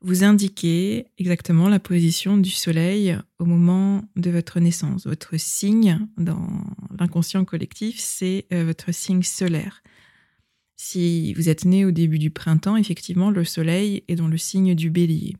vous 0.00 0.24
indiquez 0.24 1.08
exactement 1.18 1.68
la 1.68 1.78
position 1.78 2.38
du 2.38 2.48
soleil 2.48 3.18
au 3.38 3.44
moment 3.44 4.02
de 4.16 4.30
votre 4.30 4.60
naissance. 4.60 5.06
Votre 5.06 5.36
signe 5.36 6.00
dans 6.16 6.48
l'inconscient 6.98 7.44
collectif, 7.44 7.96
c'est 7.98 8.46
votre 8.50 8.94
signe 8.94 9.22
solaire. 9.22 9.82
Si 10.76 11.34
vous 11.34 11.50
êtes 11.50 11.66
né 11.66 11.84
au 11.84 11.90
début 11.90 12.18
du 12.18 12.30
printemps, 12.30 12.78
effectivement, 12.78 13.30
le 13.30 13.44
soleil 13.44 14.04
est 14.08 14.16
dans 14.16 14.26
le 14.26 14.38
signe 14.38 14.74
du 14.74 14.88
bélier. 14.88 15.36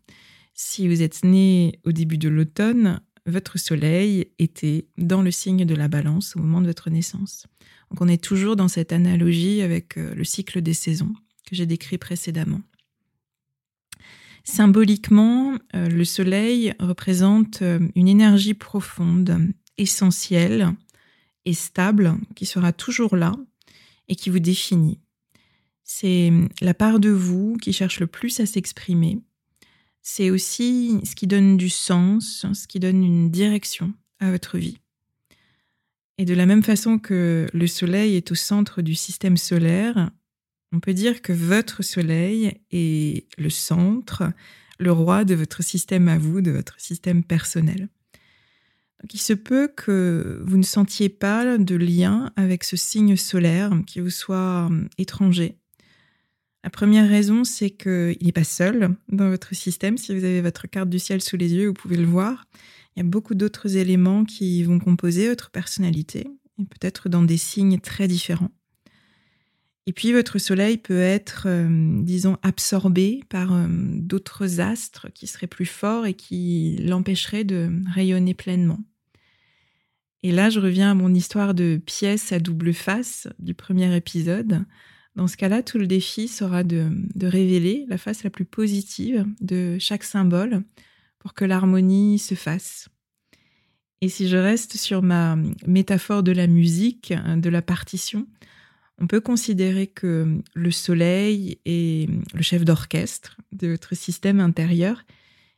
Si 0.52 0.88
vous 0.88 1.00
êtes 1.00 1.24
né 1.24 1.80
au 1.84 1.92
début 1.92 2.18
de 2.18 2.28
l'automne, 2.28 3.00
votre 3.24 3.58
soleil 3.58 4.26
était 4.38 4.88
dans 4.98 5.22
le 5.22 5.30
signe 5.30 5.64
de 5.64 5.74
la 5.74 5.88
balance 5.88 6.36
au 6.36 6.40
moment 6.40 6.60
de 6.60 6.66
votre 6.66 6.90
naissance. 6.90 7.46
Donc 7.92 8.00
on 8.00 8.08
est 8.08 8.22
toujours 8.22 8.56
dans 8.56 8.68
cette 8.68 8.90
analogie 8.90 9.60
avec 9.60 9.98
euh, 9.98 10.14
le 10.14 10.24
cycle 10.24 10.62
des 10.62 10.72
saisons 10.72 11.12
que 11.46 11.54
j'ai 11.54 11.66
décrit 11.66 11.98
précédemment. 11.98 12.62
Symboliquement, 14.44 15.58
euh, 15.74 15.88
le 15.90 16.04
soleil 16.06 16.72
représente 16.80 17.60
euh, 17.60 17.86
une 17.94 18.08
énergie 18.08 18.54
profonde, 18.54 19.38
essentielle 19.76 20.72
et 21.44 21.52
stable 21.52 22.16
qui 22.34 22.46
sera 22.46 22.72
toujours 22.72 23.14
là 23.14 23.34
et 24.08 24.16
qui 24.16 24.30
vous 24.30 24.38
définit. 24.38 24.98
C'est 25.84 26.32
la 26.62 26.72
part 26.72 26.98
de 26.98 27.10
vous 27.10 27.58
qui 27.60 27.74
cherche 27.74 28.00
le 28.00 28.06
plus 28.06 28.40
à 28.40 28.46
s'exprimer. 28.46 29.20
C'est 30.00 30.30
aussi 30.30 30.98
ce 31.04 31.14
qui 31.14 31.26
donne 31.26 31.58
du 31.58 31.68
sens, 31.68 32.46
ce 32.54 32.66
qui 32.66 32.80
donne 32.80 33.04
une 33.04 33.30
direction 33.30 33.92
à 34.18 34.30
votre 34.30 34.56
vie. 34.56 34.78
Et 36.18 36.24
de 36.24 36.34
la 36.34 36.46
même 36.46 36.62
façon 36.62 36.98
que 36.98 37.46
le 37.52 37.66
Soleil 37.66 38.16
est 38.16 38.30
au 38.30 38.34
centre 38.34 38.82
du 38.82 38.94
système 38.94 39.36
solaire, 39.36 40.10
on 40.72 40.80
peut 40.80 40.94
dire 40.94 41.22
que 41.22 41.32
votre 41.32 41.82
Soleil 41.82 42.60
est 42.70 43.26
le 43.38 43.50
centre, 43.50 44.24
le 44.78 44.92
roi 44.92 45.24
de 45.24 45.34
votre 45.34 45.62
système 45.62 46.08
à 46.08 46.18
vous, 46.18 46.40
de 46.40 46.50
votre 46.50 46.80
système 46.80 47.24
personnel. 47.24 47.88
Donc 49.00 49.14
il 49.14 49.18
se 49.18 49.32
peut 49.32 49.68
que 49.68 50.42
vous 50.46 50.56
ne 50.56 50.62
sentiez 50.62 51.08
pas 51.08 51.58
de 51.58 51.74
lien 51.74 52.30
avec 52.36 52.62
ce 52.62 52.76
signe 52.76 53.16
solaire 53.16 53.72
qui 53.86 54.00
vous 54.00 54.10
soit 54.10 54.66
hum, 54.66 54.88
étranger, 54.98 55.58
la 56.64 56.70
première 56.70 57.08
raison, 57.08 57.42
c'est 57.42 57.70
qu'il 57.70 58.16
n'est 58.22 58.32
pas 58.32 58.44
seul 58.44 58.94
dans 59.08 59.28
votre 59.28 59.54
système. 59.54 59.98
Si 59.98 60.16
vous 60.16 60.24
avez 60.24 60.40
votre 60.40 60.68
carte 60.68 60.88
du 60.88 61.00
ciel 61.00 61.20
sous 61.20 61.36
les 61.36 61.52
yeux, 61.52 61.68
vous 61.68 61.74
pouvez 61.74 61.96
le 61.96 62.06
voir. 62.06 62.46
Il 62.94 63.02
y 63.02 63.06
a 63.06 63.08
beaucoup 63.08 63.34
d'autres 63.34 63.76
éléments 63.76 64.24
qui 64.24 64.62
vont 64.62 64.78
composer 64.78 65.28
votre 65.28 65.50
personnalité, 65.50 66.28
et 66.58 66.64
peut-être 66.64 67.08
dans 67.08 67.22
des 67.22 67.36
signes 67.36 67.80
très 67.80 68.08
différents. 68.08 68.50
Et 69.86 69.92
puis 69.92 70.12
votre 70.12 70.38
soleil 70.38 70.76
peut 70.76 71.00
être, 71.00 71.48
disons, 72.04 72.38
absorbé 72.42 73.24
par 73.28 73.66
d'autres 73.68 74.60
astres 74.60 75.08
qui 75.12 75.26
seraient 75.26 75.48
plus 75.48 75.66
forts 75.66 76.06
et 76.06 76.14
qui 76.14 76.76
l'empêcheraient 76.84 77.42
de 77.42 77.68
rayonner 77.92 78.34
pleinement. 78.34 78.78
Et 80.22 80.30
là, 80.30 80.50
je 80.50 80.60
reviens 80.60 80.92
à 80.92 80.94
mon 80.94 81.12
histoire 81.12 81.52
de 81.52 81.80
pièce 81.84 82.30
à 82.30 82.38
double 82.38 82.72
face 82.72 83.26
du 83.40 83.54
premier 83.54 83.94
épisode. 83.96 84.64
Dans 85.16 85.26
ce 85.26 85.36
cas-là, 85.36 85.62
tout 85.62 85.78
le 85.78 85.88
défi 85.88 86.28
sera 86.28 86.62
de, 86.62 86.88
révéler 87.20 87.86
la 87.88 87.98
face 87.98 88.22
la 88.22 88.30
plus 88.30 88.44
positive 88.44 89.26
de 89.40 89.78
chaque 89.80 90.04
symbole 90.04 90.62
pour 91.22 91.34
que 91.34 91.44
l'harmonie 91.44 92.18
se 92.18 92.34
fasse. 92.34 92.88
Et 94.00 94.08
si 94.08 94.28
je 94.28 94.36
reste 94.36 94.76
sur 94.76 95.02
ma 95.02 95.36
métaphore 95.68 96.24
de 96.24 96.32
la 96.32 96.48
musique, 96.48 97.14
de 97.36 97.48
la 97.48 97.62
partition, 97.62 98.26
on 99.00 99.06
peut 99.06 99.20
considérer 99.20 99.86
que 99.86 100.40
le 100.54 100.70
soleil 100.72 101.58
est 101.64 102.10
le 102.34 102.42
chef 102.42 102.64
d'orchestre 102.64 103.36
de 103.52 103.68
votre 103.68 103.94
système 103.94 104.40
intérieur 104.40 105.04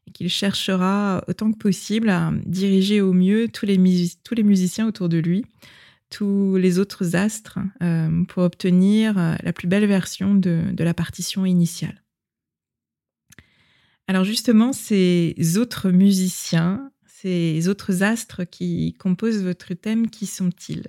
et 0.06 0.10
qu'il 0.10 0.28
cherchera 0.28 1.24
autant 1.28 1.50
que 1.50 1.56
possible 1.56 2.10
à 2.10 2.30
diriger 2.44 3.00
au 3.00 3.14
mieux 3.14 3.48
tous 3.48 3.64
les, 3.64 3.78
tous 4.22 4.34
les 4.34 4.42
musiciens 4.42 4.86
autour 4.86 5.08
de 5.08 5.16
lui, 5.16 5.46
tous 6.10 6.56
les 6.56 6.78
autres 6.78 7.16
astres, 7.16 7.58
euh, 7.82 8.24
pour 8.24 8.42
obtenir 8.42 9.16
euh, 9.16 9.34
la 9.42 9.54
plus 9.54 9.68
belle 9.68 9.86
version 9.86 10.34
de, 10.34 10.60
de 10.70 10.84
la 10.84 10.92
partition 10.92 11.46
initiale. 11.46 12.03
Alors 14.06 14.24
justement, 14.24 14.72
ces 14.72 15.34
autres 15.56 15.90
musiciens, 15.90 16.90
ces 17.06 17.68
autres 17.68 18.02
astres 18.02 18.44
qui 18.44 18.94
composent 18.94 19.42
votre 19.42 19.74
thème, 19.74 20.10
qui 20.10 20.26
sont-ils? 20.26 20.86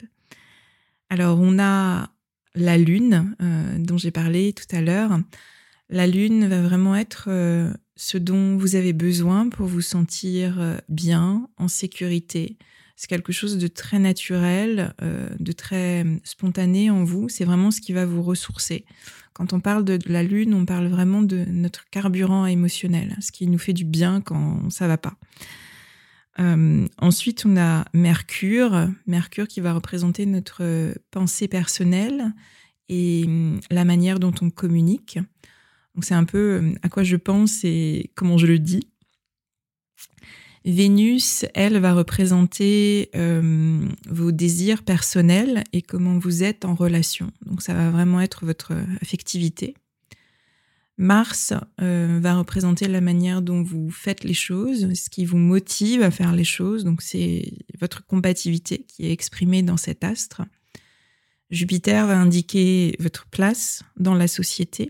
Alors 1.10 1.40
on 1.40 1.60
a 1.60 2.12
la 2.56 2.78
Lune, 2.78 3.36
euh, 3.42 3.78
dont 3.80 3.98
j'ai 3.98 4.12
parlé 4.12 4.54
tout 4.54 4.76
à 4.76 4.82
l'heure. 4.82 5.20
La 5.90 6.08
Lune 6.08 6.48
va 6.48 6.62
vraiment 6.62 6.96
être 6.96 7.30
ce 7.96 8.18
dont 8.18 8.58
vous 8.58 8.76
avez 8.76 8.94
besoin 8.94 9.50
pour 9.50 9.68
vous 9.68 9.82
sentir 9.82 10.60
euh, 10.60 10.78
bien, 10.90 11.48
en 11.58 11.68
sécurité. 11.68 12.58
C'est 12.96 13.08
quelque 13.08 13.34
chose 13.34 13.58
de 13.58 13.68
très 13.68 14.00
naturel, 14.00 14.94
euh, 15.02 15.30
de 15.40 15.52
très 15.52 16.06
spontané 16.24 16.90
en 16.90 17.04
vous. 17.04 17.28
C'est 17.30 17.46
vraiment 17.46 17.72
ce 17.72 17.82
qui 17.82 17.94
va 17.94 18.06
vous 18.06 18.22
ressourcer. 18.22 18.86
Quand 19.34 19.52
on 19.52 19.60
parle 19.60 19.84
de 19.84 20.00
la 20.06 20.24
lune, 20.24 20.54
on 20.54 20.66
parle 20.66 20.88
vraiment 20.88 21.22
de 21.22 21.44
notre 21.50 21.90
carburant 21.90 22.46
émotionnel, 22.46 23.18
ce 23.20 23.32
qui 23.32 23.48
nous 23.48 23.58
fait 23.58 23.74
du 23.74 23.84
bien 23.84 24.22
quand 24.22 24.70
ça 24.70 24.88
va 24.88 24.98
pas. 24.98 25.16
Euh, 26.40 26.88
ensuite, 27.00 27.46
on 27.46 27.58
a 27.58 27.86
Mercure, 27.94 28.90
Mercure 29.08 29.48
qui 29.48 29.60
va 29.60 29.74
représenter 29.74 30.25
notre 30.25 30.94
pensée 31.12 31.48
personnelle 31.48 32.34
et 32.90 33.24
hum, 33.25 33.60
la 33.72 33.86
manière 33.86 34.20
dont 34.20 34.34
on 34.42 34.50
communique. 34.50 35.20
Donc 35.96 36.04
c'est 36.04 36.14
un 36.14 36.25
peu 36.25 36.60
euh, 36.62 36.74
à 36.82 36.90
quoi 36.90 37.04
je 37.04 37.16
pense 37.16 37.64
et 37.64 38.12
comment 38.16 38.38
je 38.38 38.48
le 38.48 38.60
dis. 38.60 38.90
Vénus, 40.66 41.46
elle, 41.54 41.78
va 41.78 41.94
représenter 41.94 43.12
euh, 43.16 43.88
vos 44.10 44.32
désirs 44.32 44.82
personnels 44.82 45.64
et 45.74 45.84
comment 45.84 46.18
vous 46.18 46.44
êtes 46.44 46.66
en 46.66 46.74
relation. 46.74 47.32
Donc 47.46 47.62
ça 47.62 47.75
va 47.75 47.92
vraiment 47.92 48.20
être 48.20 48.46
votre 48.46 48.74
affectivité. 49.00 49.75
Mars 50.98 51.54
euh, 51.82 52.20
va 52.20 52.38
représenter 52.38 52.88
la 52.88 53.01
manière 53.01 53.44
dont 53.44 53.62
vous 53.62 53.92
faites 53.92 54.24
les 54.24 54.34
choses, 54.34 54.92
ce 54.94 55.10
qui 55.10 55.25
vous 55.25 55.38
motive 55.38 56.01
à 56.01 56.10
faire 56.10 56.34
les 56.34 56.46
choses. 56.46 56.84
Donc 56.84 57.04
c'est 57.04 57.54
votre 57.80 58.06
compatibilité 58.08 58.86
qui 58.88 59.06
est 59.06 59.12
exprimée 59.12 59.62
dans 59.62 59.78
cet 59.78 60.04
astre. 60.04 60.42
Jupiter 61.51 62.08
va 62.08 62.18
indiquer 62.18 62.96
votre 63.00 63.28
place 63.28 63.84
dans 63.98 64.16
la 64.16 64.28
société. 64.28 64.90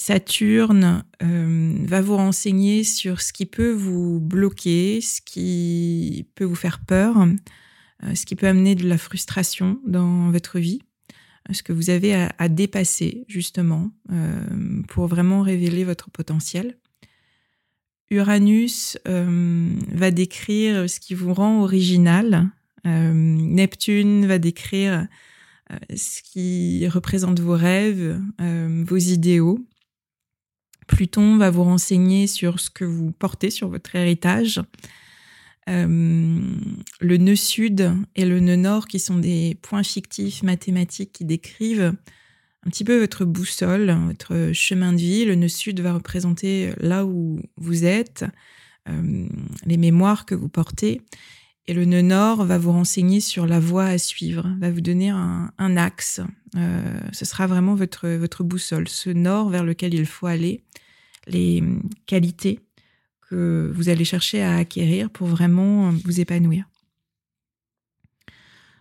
Saturne 0.00 1.04
euh, 1.22 1.74
va 1.84 2.00
vous 2.00 2.16
renseigner 2.16 2.84
sur 2.84 3.20
ce 3.20 3.34
qui 3.34 3.44
peut 3.44 3.70
vous 3.70 4.18
bloquer, 4.18 5.02
ce 5.02 5.20
qui 5.20 6.26
peut 6.36 6.44
vous 6.44 6.54
faire 6.54 6.78
peur, 6.78 7.18
euh, 7.18 8.14
ce 8.14 8.24
qui 8.24 8.34
peut 8.34 8.46
amener 8.46 8.74
de 8.74 8.88
la 8.88 8.96
frustration 8.96 9.78
dans 9.86 10.30
votre 10.30 10.58
vie, 10.58 10.80
euh, 11.50 11.52
ce 11.52 11.62
que 11.62 11.74
vous 11.74 11.90
avez 11.90 12.14
à, 12.14 12.48
dépasser 12.48 13.26
justement 13.28 13.92
pour 14.88 15.06
vraiment 15.06 15.42
révéler 15.42 15.84
votre 15.84 16.10
potentiel. 16.10 16.78
Uranus 18.10 18.98
va 19.04 20.10
décrire 20.10 20.88
ce 20.88 20.98
qui 20.98 21.14
vous 21.14 21.34
rend 21.34 21.62
original. 21.62 22.48
Neptune 22.84 24.26
va 24.26 24.38
décrire 24.38 25.06
ce 25.94 26.22
qui 26.22 26.88
représente 26.88 27.38
vos 27.38 27.54
rêves, 27.54 28.20
vos 28.38 28.96
idéaux. 28.96 29.64
Pluton 30.90 31.36
va 31.36 31.50
vous 31.50 31.62
renseigner 31.62 32.26
sur 32.26 32.58
ce 32.58 32.68
que 32.68 32.84
vous 32.84 33.12
portez 33.12 33.50
sur 33.50 33.68
votre 33.68 33.94
héritage. 33.94 34.60
Euh, 35.68 36.40
le 37.00 37.16
nœud 37.16 37.36
sud 37.36 37.92
et 38.16 38.24
le 38.24 38.40
nœud 38.40 38.56
nord, 38.56 38.88
qui 38.88 38.98
sont 38.98 39.16
des 39.16 39.56
points 39.62 39.84
fictifs 39.84 40.42
mathématiques 40.42 41.12
qui 41.12 41.24
décrivent 41.24 41.94
un 42.66 42.70
petit 42.70 42.82
peu 42.82 42.98
votre 42.98 43.24
boussole, 43.24 43.96
votre 44.08 44.50
chemin 44.52 44.92
de 44.92 44.98
vie. 44.98 45.24
Le 45.24 45.36
nœud 45.36 45.46
sud 45.46 45.78
va 45.78 45.94
représenter 45.94 46.72
là 46.78 47.06
où 47.06 47.40
vous 47.56 47.84
êtes, 47.84 48.24
euh, 48.88 49.28
les 49.64 49.76
mémoires 49.76 50.26
que 50.26 50.34
vous 50.34 50.48
portez. 50.48 51.02
Et 51.70 51.72
le 51.72 51.84
nœud 51.84 52.02
nord 52.02 52.44
va 52.46 52.58
vous 52.58 52.72
renseigner 52.72 53.20
sur 53.20 53.46
la 53.46 53.60
voie 53.60 53.84
à 53.84 53.96
suivre, 53.96 54.44
va 54.58 54.72
vous 54.72 54.80
donner 54.80 55.10
un, 55.10 55.76
axe. 55.76 56.20
Euh, 56.56 57.00
ce 57.12 57.24
sera 57.24 57.46
vraiment 57.46 57.76
votre, 57.76 58.42
boussole, 58.42 58.88
ce 58.88 59.08
nord 59.08 59.50
vers 59.50 59.62
lequel 59.62 59.94
il 59.94 60.04
faut 60.04 60.26
aller 60.26 60.64
les 61.28 61.62
qualités 62.06 62.58
que 63.28 63.70
vous 63.72 63.88
allez 63.88 64.04
chercher 64.04 64.42
à 64.42 64.56
acquérir 64.56 65.10
pour 65.10 65.28
vraiment 65.28 65.92
vous 66.04 66.18
épanouir. 66.18 66.64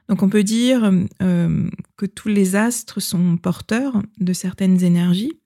Donc 0.07 0.23
on 0.23 0.29
peut 0.29 0.41
dire 0.41 0.91
euh, 1.21 1.69
que 1.95 2.07
tous 2.07 2.29
les 2.29 2.55
astres 2.55 2.99
sont 2.99 3.37
porteurs 3.37 4.01
de 4.17 4.33
certaines 4.33 4.83
énergies 4.83 5.39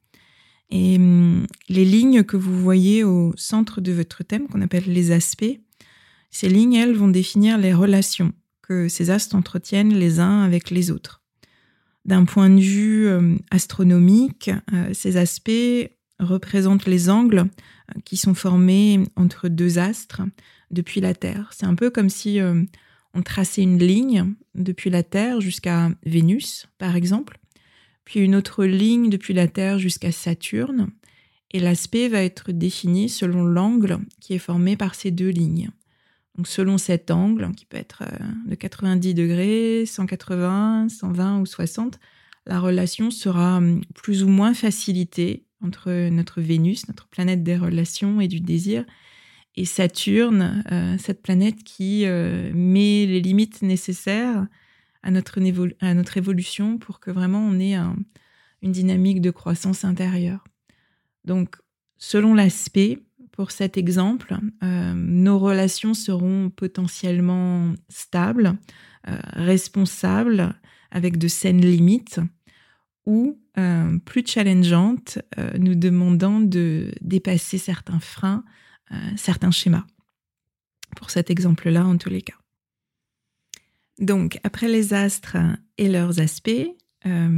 et 0.70 0.96
hum, 0.96 1.46
les 1.68 1.84
lignes 1.84 2.24
que 2.24 2.38
vous 2.38 2.58
voyez 2.58 3.04
au 3.04 3.34
centre 3.36 3.82
de 3.82 3.92
votre 3.92 4.24
thème, 4.24 4.48
qu'on 4.48 4.62
appelle 4.62 4.86
les 4.88 5.12
aspects, 5.12 5.60
ces 6.34 6.50
lignes, 6.50 6.74
elles, 6.74 6.96
vont 6.96 7.10
définir 7.10 7.60
les 7.60 7.76
relations 7.76 8.34
que 8.64 8.88
ces 8.88 9.12
astres 9.12 9.36
entretiennent 9.36 9.94
les 9.94 10.20
uns 10.20 10.42
avec 10.42 10.72
les 10.72 10.90
autres. 10.90 11.22
D'un 12.06 12.26
point 12.26 12.50
de 12.50 12.60
vue 12.60 13.06
euh, 13.06 13.36
astronomique, 13.52 14.50
euh, 14.74 14.90
ces 14.94 15.18
aspects 15.18 15.52
représente 16.20 16.88
les 16.88 17.12
angles 17.12 17.46
euh, 17.96 18.00
qui 18.04 18.18
sont 18.18 18.34
formés 18.34 19.04
entre 19.16 19.48
deux 19.48 19.78
astres 19.78 20.24
depuis 20.72 21.02
la 21.02 21.14
Terre. 21.14 21.52
C'est 21.54 21.68
un 21.68 21.76
peu 21.76 21.92
comme 21.92 22.10
si 22.10 22.40
on 23.14 23.22
traçait 23.22 23.62
une 23.62 23.78
ligne 23.78 24.34
depuis 24.56 24.90
la 24.90 25.04
Terre 25.04 25.40
jusqu'à 25.40 25.92
Vénus, 26.04 26.66
par 26.80 26.96
exemple, 26.96 27.38
puis 28.06 28.22
une 28.22 28.36
autre 28.36 28.66
ligne 28.66 29.12
depuis 29.12 29.36
la 29.36 29.48
Terre 29.48 29.78
jusqu'à 29.78 30.12
Saturne, 30.12 30.90
et 31.52 31.60
l'aspect 31.60 32.08
va 32.08 32.24
être 32.24 32.52
défini 32.52 33.08
selon 33.08 33.46
l'angle 33.46 34.00
qui 34.20 34.34
est 34.34 34.40
formé 34.40 34.76
par 34.76 34.96
ces 34.96 35.12
deux 35.12 35.30
lignes. 35.30 35.70
Donc 36.36 36.48
selon 36.48 36.78
cet 36.78 37.12
angle, 37.12 37.52
qui 37.56 37.66
peut 37.66 37.78
être 37.78 38.04
euh, 38.04 38.50
de 38.50 38.56
90 38.56 39.14
degrés, 39.14 39.86
180, 39.86 40.88
120 40.90 41.40
ou 41.40 41.46
60, 41.46 42.00
la 42.46 42.60
relation 42.60 43.12
sera 43.12 43.58
hum, 43.58 43.82
plus 43.94 44.24
ou 44.24 44.28
moins 44.28 44.54
facilitée 44.54 45.46
entre 45.62 46.10
notre 46.10 46.42
Vénus, 46.42 46.88
notre 46.88 47.08
planète 47.08 47.44
des 47.44 47.56
relations 47.56 48.20
et 48.20 48.28
du 48.28 48.42
désir, 48.42 48.86
et 49.56 49.66
Saturne, 49.66 50.64
euh, 50.72 50.98
cette 50.98 51.22
planète 51.22 51.64
qui 51.64 52.06
euh, 52.06 52.52
met 52.54 53.06
les 53.06 53.22
limites 53.22 53.62
nécessaires 53.62 54.48
à 55.04 55.12
notre, 55.12 55.40
à 55.82 55.94
notre 55.94 56.18
évolution 56.18 56.80
pour 56.80 57.00
que 57.00 57.12
vraiment 57.12 57.46
on 57.46 57.60
ait 57.60 57.76
une 58.62 58.72
dynamique 58.72 59.22
de 59.22 59.30
croissance 59.30 59.86
intérieure. 59.86 60.44
Donc, 61.26 61.58
selon 61.98 62.34
l'aspect, 62.34 63.00
pour 63.34 63.52
cet 63.52 63.76
exemple, 63.78 64.38
euh, 64.64 64.94
nos 64.96 65.38
relations 65.38 65.94
seront 65.94 66.50
potentiellement 66.50 67.74
stables, 67.90 68.58
responsables, 69.34 70.56
avec 70.92 71.18
de 71.18 71.28
saines 71.28 71.60
limites, 71.60 72.22
ou 73.06 73.40
euh, 73.58 73.98
plus 74.00 74.26
challengeante, 74.26 75.20
euh, 75.38 75.52
nous 75.58 75.76
demandant 75.76 76.40
de 76.40 76.92
dépasser 77.02 77.58
certains 77.58 78.00
freins, 78.00 78.44
euh, 78.92 78.96
certains 79.18 79.52
schémas. 79.52 79.86
Pour 80.96 81.10
cet 81.10 81.30
exemple-là, 81.30 81.86
en 81.86 81.98
tous 81.98 82.10
les 82.10 82.22
cas. 82.22 82.38
Donc, 84.00 84.40
après 84.44 84.68
les 84.68 84.94
astres 84.94 85.38
et 85.78 85.90
leurs 85.90 86.20
aspects, 86.20 86.68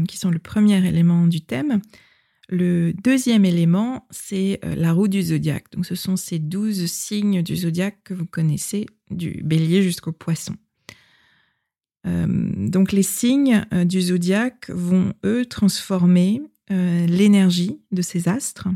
qui 0.08 0.18
sont 0.18 0.30
le 0.30 0.38
premier 0.38 0.88
élément 0.88 1.26
du 1.26 1.42
thème, 1.42 1.82
le 2.50 2.94
deuxième 2.94 3.46
élément, 3.46 4.08
c'est 4.12 4.60
la 4.64 4.94
roue 4.94 5.08
du 5.08 5.22
zodiaque. 5.22 5.66
Donc, 5.72 5.86
ce 5.86 5.96
sont 5.96 6.16
ces 6.16 6.40
douze 6.40 6.86
signes 6.86 7.42
du 7.42 7.56
zodiaque 7.56 8.00
que 8.04 8.14
vous 8.14 8.26
connaissez, 8.26 8.86
du 9.10 9.42
bélier 9.44 9.82
jusqu'au 9.82 10.12
poisson. 10.12 10.56
donc 12.06 12.92
les 12.92 13.04
signes 13.04 13.66
du 13.86 14.00
zodiaque 14.00 14.70
vont, 14.70 15.14
eux, 15.24 15.46
transformer 15.46 16.42
l'énergie 16.70 17.80
de 17.92 18.02
ces 18.02 18.28
astres 18.28 18.68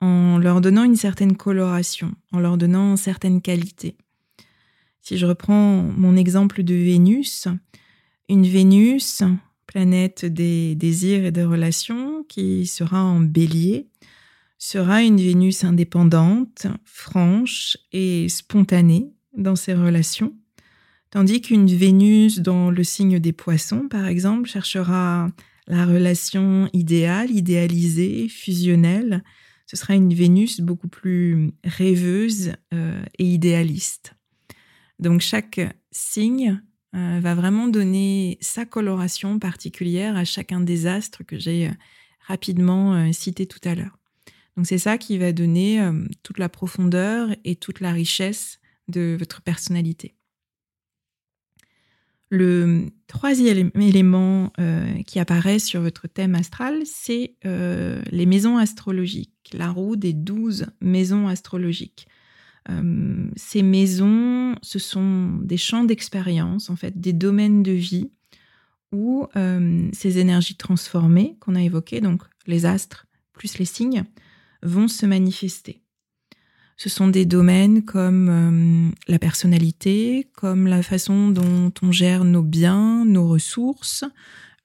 en 0.00 0.38
leur 0.38 0.60
donnant 0.60 0.84
une 0.84 0.96
certaine 0.96 1.36
coloration, 1.36 2.14
en 2.32 2.40
leur 2.40 2.56
donnant 2.56 2.96
certaines 2.96 3.40
qualités. 3.40 3.96
Si 5.02 5.16
je 5.16 5.26
reprends 5.26 5.82
mon 5.82 6.16
exemple 6.16 6.62
de 6.62 6.74
Vénus, 6.74 7.48
une 8.28 8.46
Vénus, 8.46 9.22
planète 9.70 10.24
des 10.24 10.74
désirs 10.74 11.24
et 11.24 11.30
des 11.30 11.44
relations, 11.44 12.24
qui 12.24 12.66
sera 12.66 13.04
en 13.04 13.20
bélier, 13.20 13.86
sera 14.58 15.04
une 15.04 15.20
Vénus 15.20 15.62
indépendante, 15.62 16.66
franche 16.84 17.76
et 17.92 18.28
spontanée 18.28 19.12
dans 19.36 19.54
ses 19.54 19.74
relations, 19.74 20.34
tandis 21.10 21.40
qu'une 21.40 21.68
Vénus 21.68 22.40
dans 22.40 22.72
le 22.72 22.82
signe 22.82 23.20
des 23.20 23.32
poissons, 23.32 23.86
par 23.88 24.08
exemple, 24.08 24.48
cherchera 24.48 25.28
la 25.68 25.86
relation 25.86 26.68
idéale, 26.72 27.30
idéalisée, 27.30 28.28
fusionnelle. 28.28 29.22
Ce 29.66 29.76
sera 29.76 29.94
une 29.94 30.12
Vénus 30.12 30.60
beaucoup 30.60 30.88
plus 30.88 31.52
rêveuse 31.62 32.54
euh, 32.74 33.00
et 33.20 33.24
idéaliste. 33.24 34.14
Donc 34.98 35.20
chaque 35.20 35.60
signe 35.92 36.60
euh, 36.96 37.20
va 37.20 37.36
vraiment 37.36 37.68
donner 37.68 38.36
sa 38.40 38.66
coloration 38.66 39.38
particulière 39.38 40.16
à 40.16 40.24
chacun 40.24 40.60
des 40.60 40.88
astres 40.88 41.22
que 41.22 41.38
j'ai 41.38 41.68
euh, 41.68 41.72
rapidement 42.26 42.94
euh, 42.94 43.12
cités 43.12 43.46
tout 43.46 43.60
à 43.62 43.76
l'heure. 43.76 43.96
Donc 44.56 44.66
c'est 44.66 44.78
ça 44.78 44.98
qui 44.98 45.16
va 45.16 45.30
donner 45.32 45.80
toute 46.24 46.38
la 46.38 46.48
profondeur 46.48 47.28
et 47.44 47.54
toute 47.54 47.80
la 47.80 47.92
richesse 47.92 48.58
de 48.88 49.16
votre 49.18 49.40
personnalité. 49.40 50.16
Le 52.30 52.88
troisième 53.06 53.70
élément 53.76 54.52
qui 55.06 55.18
apparaît 55.18 55.60
sur 55.60 55.80
votre 55.80 56.08
thème 56.08 56.34
astral, 56.34 56.82
c'est 56.84 57.36
les 57.44 58.26
maisons 58.26 58.58
astrologiques, 58.58 59.50
la 59.54 59.70
roue 59.70 59.96
des 59.96 60.12
douze 60.12 60.66
maisons 60.80 61.28
astrologiques. 61.28 62.06
Euh, 62.68 63.28
ces 63.36 63.62
maisons, 63.62 64.54
ce 64.62 64.78
sont 64.78 65.38
des 65.42 65.56
champs 65.56 65.84
d'expérience, 65.84 66.70
en 66.70 66.76
fait, 66.76 67.00
des 67.00 67.12
domaines 67.12 67.62
de 67.62 67.72
vie 67.72 68.10
où 68.92 69.26
euh, 69.36 69.88
ces 69.92 70.18
énergies 70.18 70.56
transformées 70.56 71.36
qu'on 71.40 71.54
a 71.54 71.62
évoquées, 71.62 72.00
donc 72.00 72.22
les 72.46 72.66
astres 72.66 73.06
plus 73.32 73.58
les 73.58 73.64
signes, 73.64 74.04
vont 74.62 74.88
se 74.88 75.06
manifester. 75.06 75.80
Ce 76.76 76.88
sont 76.88 77.08
des 77.08 77.24
domaines 77.24 77.84
comme 77.84 78.28
euh, 78.28 78.90
la 79.06 79.18
personnalité, 79.18 80.28
comme 80.34 80.66
la 80.66 80.82
façon 80.82 81.28
dont 81.28 81.72
on 81.82 81.92
gère 81.92 82.24
nos 82.24 82.42
biens, 82.42 83.04
nos 83.04 83.28
ressources, 83.28 84.04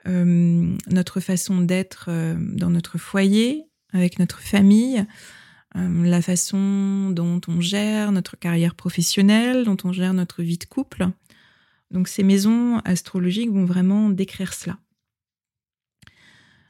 notre 0.07 1.19
façon 1.19 1.61
d'être 1.61 2.11
dans 2.37 2.69
notre 2.69 2.99
foyer, 2.99 3.63
avec 3.91 4.19
notre 4.19 4.39
famille, 4.39 5.03
euh, 5.75 6.05
la 6.05 6.21
façon 6.21 7.09
dont 7.11 7.41
on 7.47 7.59
gère 7.59 8.11
notre 8.11 8.37
carrière 8.37 8.75
professionnelle, 8.75 9.65
dont 9.65 9.77
on 9.83 9.91
gère 9.91 10.13
notre 10.13 10.41
vie 10.41 10.57
de 10.57 10.65
couple. 10.65 11.07
Donc 11.91 12.07
ces 12.07 12.23
maisons 12.23 12.79
astrologiques 12.85 13.51
vont 13.51 13.65
vraiment 13.65 14.09
décrire 14.09 14.53
cela. 14.53 14.77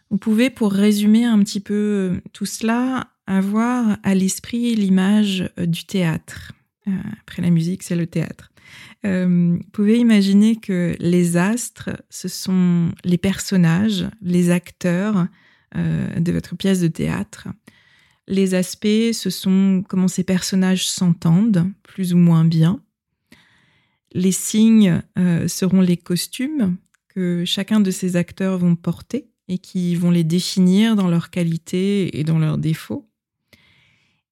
Vous 0.10 0.18
pouvez, 0.18 0.50
pour 0.50 0.72
résumer 0.72 1.24
un 1.24 1.40
petit 1.40 1.60
peu 1.60 2.22
tout 2.34 2.46
cela, 2.46 3.10
avoir 3.28 3.98
à 4.04 4.16
l'esprit 4.16 4.76
l'image 4.76 5.52
euh, 5.60 5.66
du 5.66 5.86
théâtre. 5.86 6.54
Euh, 6.88 6.92
après 7.22 7.42
la 7.42 7.50
musique, 7.50 7.84
c'est 7.84 7.96
le 7.96 8.08
théâtre. 8.08 8.52
vous 9.04 9.60
pouvez 9.72 9.98
imaginer 9.98 10.56
que 10.56 10.96
les 11.00 11.38
astres, 11.38 11.92
ce 12.10 12.28
sont 12.28 12.92
les 13.04 13.20
personnages, 13.20 14.08
les 14.22 14.50
acteurs 14.50 15.28
de 15.76 16.32
votre 16.32 16.56
pièce 16.56 16.80
de 16.80 16.88
théâtre. 16.88 17.48
Les 18.28 18.56
aspects, 18.56 19.14
ce 19.14 19.30
sont 19.30 19.84
comment 19.88 20.08
ces 20.08 20.24
personnages 20.24 20.88
s'entendent, 20.88 21.72
plus 21.84 22.14
ou 22.14 22.18
moins 22.18 22.46
bien. 22.46 22.82
Les 24.14 24.32
signes 24.32 25.02
euh, 25.18 25.48
seront 25.48 25.82
les 25.82 25.98
costumes 25.98 26.78
que 27.10 27.44
chacun 27.46 27.80
de 27.80 27.92
ces 27.92 28.16
acteurs 28.16 28.58
vont 28.58 28.76
porter 28.76 29.30
et 29.48 29.60
qui 29.60 29.96
vont 29.96 30.10
les 30.10 30.24
définir 30.24 30.96
dans 30.96 31.08
leurs 31.08 31.30
qualités 31.30 32.18
et 32.18 32.24
dans 32.24 32.40
leurs 32.40 32.58
défauts. 32.58 33.08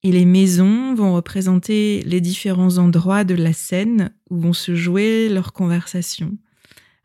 Et 0.02 0.12
les 0.12 0.26
maisons 0.26 0.96
vont 0.96 1.14
représenter 1.14 2.02
les 2.06 2.20
différents 2.20 2.78
endroits 2.78 3.24
de 3.24 3.36
la 3.36 3.54
scène 3.54 4.12
où 4.30 4.38
vont 4.38 4.54
se 4.54 4.76
jouer 4.76 5.30
leurs 5.30 5.54
conversations. 5.54 6.38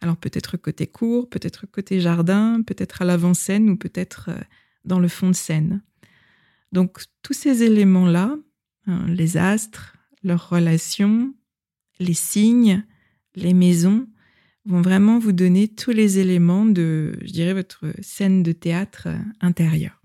Alors 0.00 0.16
peut-être 0.16 0.56
côté 0.56 0.86
cour, 0.86 1.28
peut-être 1.28 1.66
côté 1.66 2.00
jardin, 2.00 2.62
peut-être 2.62 3.02
à 3.02 3.04
l'avant-scène 3.04 3.70
ou 3.70 3.76
peut-être 3.76 4.30
euh, 4.30 4.40
dans 4.84 5.00
le 5.00 5.08
fond 5.08 5.28
de 5.28 5.34
scène. 5.34 5.82
Donc 6.72 7.02
tous 7.22 7.32
ces 7.32 7.62
éléments-là, 7.62 8.36
hein, 8.86 9.06
les 9.08 9.36
astres, 9.36 9.96
leurs 10.22 10.48
relations, 10.48 11.34
les 11.98 12.14
signes, 12.14 12.84
les 13.34 13.54
maisons, 13.54 14.06
vont 14.66 14.82
vraiment 14.82 15.18
vous 15.18 15.32
donner 15.32 15.68
tous 15.68 15.92
les 15.92 16.18
éléments 16.18 16.66
de, 16.66 17.18
je 17.22 17.32
dirais, 17.32 17.54
votre 17.54 17.86
scène 18.00 18.42
de 18.42 18.52
théâtre 18.52 19.04
euh, 19.06 19.18
intérieure. 19.40 20.02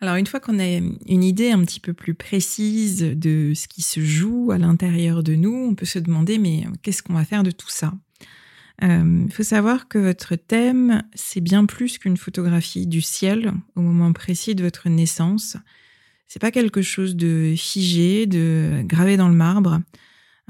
Alors 0.00 0.16
une 0.16 0.26
fois 0.26 0.40
qu'on 0.40 0.58
a 0.58 0.66
une 0.66 1.24
idée 1.24 1.50
un 1.50 1.64
petit 1.64 1.80
peu 1.80 1.94
plus 1.94 2.14
précise 2.14 3.00
de 3.00 3.52
ce 3.54 3.68
qui 3.68 3.80
se 3.80 4.00
joue 4.00 4.50
à 4.50 4.58
l'intérieur 4.58 5.22
de 5.22 5.34
nous, 5.34 5.54
on 5.54 5.74
peut 5.74 5.86
se 5.86 5.98
demander 5.98 6.38
mais 6.38 6.64
qu'est-ce 6.82 7.02
qu'on 7.02 7.14
va 7.14 7.24
faire 7.24 7.42
de 7.42 7.50
tout 7.50 7.70
ça? 7.70 7.94
Il 8.82 8.90
euh, 8.90 9.28
faut 9.28 9.42
savoir 9.42 9.88
que 9.88 9.98
votre 9.98 10.34
thème, 10.34 11.02
c'est 11.14 11.40
bien 11.40 11.64
plus 11.64 11.98
qu'une 11.98 12.16
photographie 12.16 12.86
du 12.86 13.02
ciel 13.02 13.52
au 13.76 13.80
moment 13.80 14.12
précis 14.12 14.54
de 14.54 14.64
votre 14.64 14.88
naissance. 14.88 15.56
C'est 16.26 16.40
pas 16.40 16.50
quelque 16.50 16.82
chose 16.82 17.14
de 17.14 17.54
figé, 17.56 18.26
de 18.26 18.82
gravé 18.84 19.16
dans 19.16 19.28
le 19.28 19.34
marbre. 19.34 19.80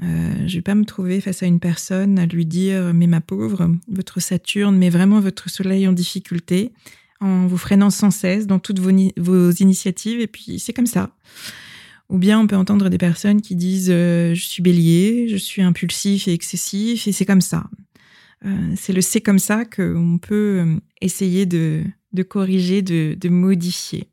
Euh, 0.01 0.47
je 0.47 0.55
vais 0.55 0.61
pas 0.61 0.75
me 0.75 0.85
trouver 0.85 1.21
face 1.21 1.43
à 1.43 1.45
une 1.45 1.59
personne 1.59 2.17
à 2.17 2.25
lui 2.25 2.45
dire 2.45 2.93
mais 2.93 3.07
ma 3.07 3.21
pauvre, 3.21 3.69
votre 3.87 4.19
Saturne 4.19 4.77
met 4.77 4.89
vraiment 4.89 5.19
votre 5.19 5.49
Soleil 5.49 5.87
en 5.87 5.93
difficulté 5.93 6.73
en 7.21 7.47
vous 7.47 7.57
freinant 7.57 7.89
sans 7.89 8.11
cesse 8.11 8.47
dans 8.47 8.59
toutes 8.59 8.79
vos, 8.79 8.91
vos 9.17 9.51
initiatives 9.51 10.19
et 10.19 10.27
puis 10.27 10.59
c'est 10.59 10.73
comme 10.73 10.87
ça. 10.87 11.11
Ou 12.09 12.17
bien 12.17 12.39
on 12.39 12.47
peut 12.47 12.55
entendre 12.55 12.89
des 12.89 12.97
personnes 12.97 13.41
qui 13.41 13.55
disent 13.55 13.89
euh, 13.91 14.33
je 14.35 14.45
suis 14.45 14.61
bélier, 14.61 15.27
je 15.27 15.37
suis 15.37 15.61
impulsif 15.61 16.27
et 16.27 16.33
excessif 16.33 17.07
et 17.07 17.11
c'est 17.11 17.25
comme 17.25 17.41
ça. 17.41 17.69
Euh, 18.45 18.73
c'est 18.75 18.93
le 18.93 19.01
c'est 19.01 19.21
comme 19.21 19.39
ça 19.39 19.65
qu'on 19.65 20.19
peut 20.21 20.59
euh, 20.63 20.79
essayer 21.01 21.45
de, 21.45 21.83
corriger, 22.27 22.81
de, 22.81 23.29
modifier. 23.29 24.09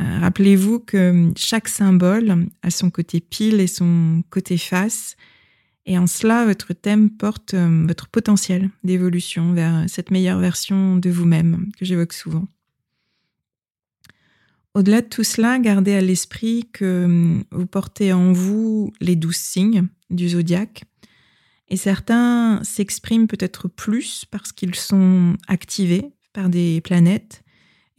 Euh, 0.00 0.18
rappelez-vous 0.20 0.80
que 0.80 1.32
chaque 1.36 1.68
symbole 1.68 2.46
a 2.62 2.70
son 2.70 2.90
côté 2.90 3.20
pile 3.20 3.60
et 3.60 3.66
son 3.66 4.22
côté 4.30 4.58
face. 4.58 5.16
Et 5.86 5.98
en 5.98 6.06
cela, 6.06 6.44
votre 6.44 6.74
thème 6.74 7.08
porte 7.08 7.54
votre 7.54 8.08
potentiel 8.08 8.68
d'évolution 8.84 9.54
vers 9.54 9.84
cette 9.88 10.10
meilleure 10.10 10.38
version 10.38 10.96
de 10.96 11.08
vous-même 11.08 11.70
que 11.78 11.86
j'évoque 11.86 12.12
souvent. 12.12 12.46
Au-delà 14.74 15.00
de 15.00 15.06
tout 15.06 15.24
cela, 15.24 15.58
gardez 15.58 15.94
à 15.94 16.02
l'esprit 16.02 16.68
que 16.74 17.40
vous 17.50 17.66
portez 17.66 18.12
en 18.12 18.32
vous 18.32 18.92
les 19.00 19.16
douze 19.16 19.36
signes 19.36 19.88
du 20.10 20.28
zodiaque 20.28 20.84
et 21.68 21.76
certains 21.76 22.60
s'expriment 22.62 23.26
peut-être 23.26 23.68
plus 23.68 24.24
parce 24.30 24.52
qu'ils 24.52 24.74
sont 24.74 25.34
activés 25.48 26.04
par 26.32 26.48
des 26.48 26.80
planètes. 26.80 27.42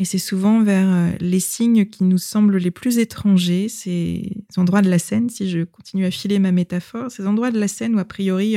Et 0.02 0.06
c'est 0.06 0.18
souvent 0.18 0.64
vers 0.64 0.88
euh, 0.90 1.12
les 1.20 1.42
signes 1.42 1.86
qui 1.86 2.06
nous 2.06 2.18
semblent 2.18 2.58
les 2.58 2.72
plus 2.72 3.00
étrangers, 3.00 3.68
ces 3.68 4.32
endroits 4.56 4.82
de 4.82 4.90
la 4.90 4.98
scène, 4.98 5.30
si 5.30 5.50
je 5.50 5.66
continue 5.66 6.06
à 6.06 6.12
filer 6.12 6.40
ma 6.40 6.54
métaphore, 6.54 7.12
ces 7.12 7.28
endroits 7.28 7.52
de 7.52 7.60
la 7.60 7.68
scène 7.68 7.96
où 7.96 8.00
a 8.00 8.06
priori 8.06 8.56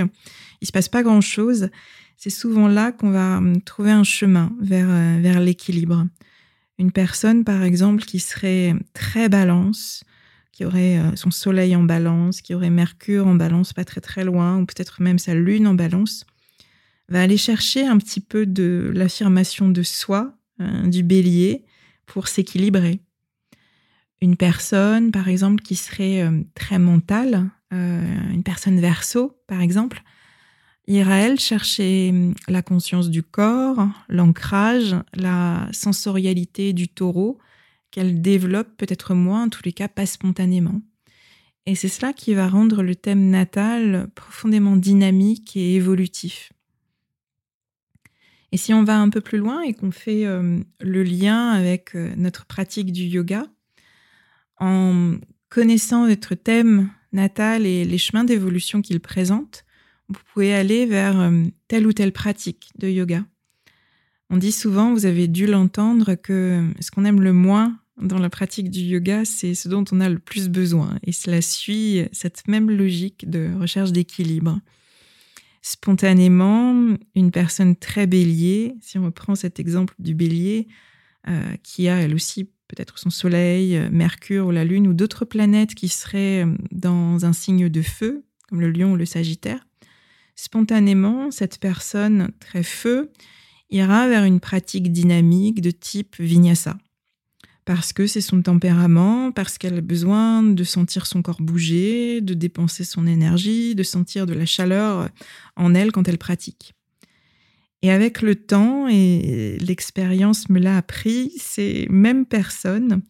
il 0.61 0.67
se 0.67 0.73
passe 0.73 0.89
pas 0.89 1.03
grand-chose, 1.03 1.69
c'est 2.23 2.31
souvent 2.31 2.69
là 2.69 2.93
qu'on 2.93 3.11
va 3.11 3.39
hum, 3.39 3.61
trouver 3.63 3.91
un 3.91 4.05
chemin 4.05 4.53
vers, 4.61 4.89
euh, 4.89 5.19
vers 5.21 5.41
l'équilibre. 5.41 6.07
Une 6.79 6.93
personne, 6.93 7.43
par 7.43 7.65
exemple, 7.65 8.05
qui 8.05 8.21
serait 8.21 8.75
très 8.95 9.29
balance, 9.29 10.05
qui 10.53 10.65
aurait 10.65 10.99
euh, 10.99 11.17
son 11.17 11.31
soleil 11.31 11.75
en 11.75 11.83
balance, 11.83 12.41
qui 12.41 12.55
aurait 12.55 12.71
Mercure 12.71 13.27
en 13.27 13.35
balance 13.35 13.73
pas 13.73 13.85
très 13.85 14.01
très 14.01 14.25
loin, 14.25 14.59
ou 14.59 14.67
peut-être 14.67 15.03
même 15.03 15.19
sa 15.19 15.35
lune 15.35 15.67
en 15.67 15.75
balance, 15.75 16.27
va 17.09 17.23
aller 17.23 17.39
chercher 17.39 17.87
un 17.87 17.99
petit 17.99 18.21
peu 18.21 18.47
de 18.47 18.91
l'affirmation 18.95 19.69
de 19.69 19.83
soi, 19.83 20.35
hein, 20.59 20.87
du 20.89 21.03
bélier, 21.03 21.65
pour 22.07 22.29
s'équilibrer. 22.29 23.01
Une 24.21 24.37
personne, 24.37 25.11
par 25.11 25.29
exemple, 25.29 25.63
qui 25.63 25.75
serait 25.75 26.23
euh, 26.23 26.43
très 26.55 26.79
mentale, 26.79 27.51
euh, 27.73 28.31
une 28.31 28.43
personne 28.43 28.79
verso, 28.79 29.37
par 29.47 29.63
exemple, 29.63 30.03
ira 30.87 31.17
elle 31.17 31.41
chercher 31.41 32.11
hum, 32.11 32.35
la 32.49 32.63
conscience 32.63 33.09
du 33.09 33.23
corps, 33.23 33.89
l'ancrage, 34.09 34.97
la 35.15 35.67
sensorialité 35.73 36.73
du 36.73 36.89
taureau, 36.89 37.39
qu'elle 37.93 38.21
développe 38.21 38.77
peut-être 38.77 39.15
moins, 39.15 39.45
en 39.45 39.49
tous 39.49 39.63
les 39.65 39.73
cas 39.73 39.87
pas 39.87 40.07
spontanément. 40.07 40.81
Et 41.67 41.77
c'est 41.77 41.89
cela 41.89 42.13
qui 42.13 42.35
va 42.35 42.49
rendre 42.49 42.83
le 42.83 42.97
thème 42.97 43.31
natal 43.31 44.09
profondément 44.17 44.77
dynamique 44.77 45.57
et 45.57 45.77
évolutif. 45.77 46.53
Et 48.51 48.57
si 48.57 48.75
on 48.75 48.83
va 48.83 48.99
un 48.99 49.09
peu 49.09 49.21
plus 49.21 49.39
loin 49.39 49.63
et 49.63 49.73
qu'on 49.73 49.93
fait 49.93 50.27
euh, 50.27 50.61
le 50.81 51.03
lien 51.03 51.51
avec 51.51 51.95
euh, 51.95 52.13
notre 52.17 52.45
pratique 52.45 52.93
du 52.93 53.05
yoga, 53.05 53.47
en 54.59 55.15
connaissant 55.49 56.07
votre 56.07 56.35
thème 56.35 56.91
natal 57.13 57.65
et 57.65 57.85
les 57.85 57.99
chemins 57.99 58.25
d'évolution 58.25 58.83
qu'il 58.83 59.01
présente, 59.01 59.65
vous 60.09 60.21
pouvez 60.33 60.53
aller 60.55 60.85
vers 60.85 61.19
euh, 61.19 61.45
telle 61.69 61.87
ou 61.87 61.93
telle 61.93 62.13
pratique 62.13 62.71
de 62.79 62.89
yoga. 62.89 63.25
On 64.29 64.37
dit 64.37 64.53
souvent, 64.53 64.93
vous 64.93 65.07
avez 65.07 65.29
dû 65.29 65.47
l'entendre, 65.47 66.15
que 66.15 66.67
ce 66.81 66.91
qu'on 66.91 67.05
aime 67.05 67.21
le 67.21 67.33
moins 67.33 67.79
dans 68.03 68.19
la 68.19 68.31
pratique 68.31 68.71
du 68.71 68.81
yoga, 68.81 69.25
c'est 69.25 69.55
ce 69.55 69.69
dont 69.69 69.85
on 69.93 70.01
a 70.01 70.09
le 70.09 70.19
plus 70.19 70.49
besoin. 70.49 70.99
Et 71.05 71.13
cela 71.13 71.41
suit 71.41 72.03
cette 72.13 72.47
même 72.49 72.71
logique 72.71 73.29
de 73.29 73.51
recherche 73.59 73.93
d'équilibre. 73.93 74.61
Spontanément, 75.63 76.97
une 77.15 77.31
personne 77.31 77.77
très 77.77 78.07
bélier, 78.07 78.75
si 78.81 78.99
on 78.99 79.05
reprend 79.05 79.35
cet 79.35 79.61
exemple 79.61 79.95
du 79.99 80.15
bélier, 80.15 80.67
euh, 81.29 81.55
qui 81.63 81.89
a 81.89 82.01
elle 82.01 82.15
aussi 82.15 82.51
peut-être 82.67 82.99
son 82.99 83.11
soleil, 83.11 83.81
Mercure 83.91 84.47
ou 84.47 84.51
la 84.51 84.65
Lune 84.65 84.89
ou 84.89 84.95
d'autres 84.95 85.25
planètes 85.25 85.75
qui 85.75 85.89
seraient 85.89 86.45
dans 86.73 87.25
un 87.25 87.33
signe 87.33 87.69
de 87.69 87.83
feu, 87.83 88.25
comme 88.49 88.61
le 88.61 88.71
lion 88.71 88.93
ou 88.93 88.97
le 88.97 89.07
sagittaire, 89.07 89.67
spontanément, 90.35 91.31
cette 91.31 91.59
personne 91.59 92.31
très 92.41 92.63
feu 92.63 93.13
ira 93.71 94.09
vers 94.09 94.25
une 94.25 94.41
pratique 94.41 94.91
dynamique 94.91 95.61
de 95.61 95.71
type 95.71 96.17
vinyasa 96.19 96.77
parce 97.75 97.95
que 97.95 98.07
c'est 98.07 98.21
son 98.21 98.43
tempérament, 98.43 99.33
parce 99.33 99.57
qu'elle 99.57 99.79
a 99.79 99.81
besoin 99.81 100.43
de 100.43 100.63
sentir 100.63 101.07
son 101.07 101.23
corps 101.23 101.41
bouger, 101.41 102.21
de 102.21 102.35
dépenser 102.35 102.85
son 102.85 103.07
énergie, 103.07 103.75
de 103.75 103.83
sentir 103.83 104.27
de 104.27 104.35
la 104.35 104.45
chaleur 104.45 105.09
en 105.57 105.75
elle 105.75 105.91
quand 105.91 106.07
elle 106.07 106.19
pratique. 106.19 106.75
Et 107.81 107.91
avec 107.91 108.21
le 108.21 108.35
temps, 108.35 108.89
et 108.89 109.57
l'expérience 109.59 110.51
me 110.51 110.59
l'a 110.59 110.77
appris, 110.77 111.33
ces 111.39 111.87
mêmes 111.89 112.27
personnes 112.27 113.01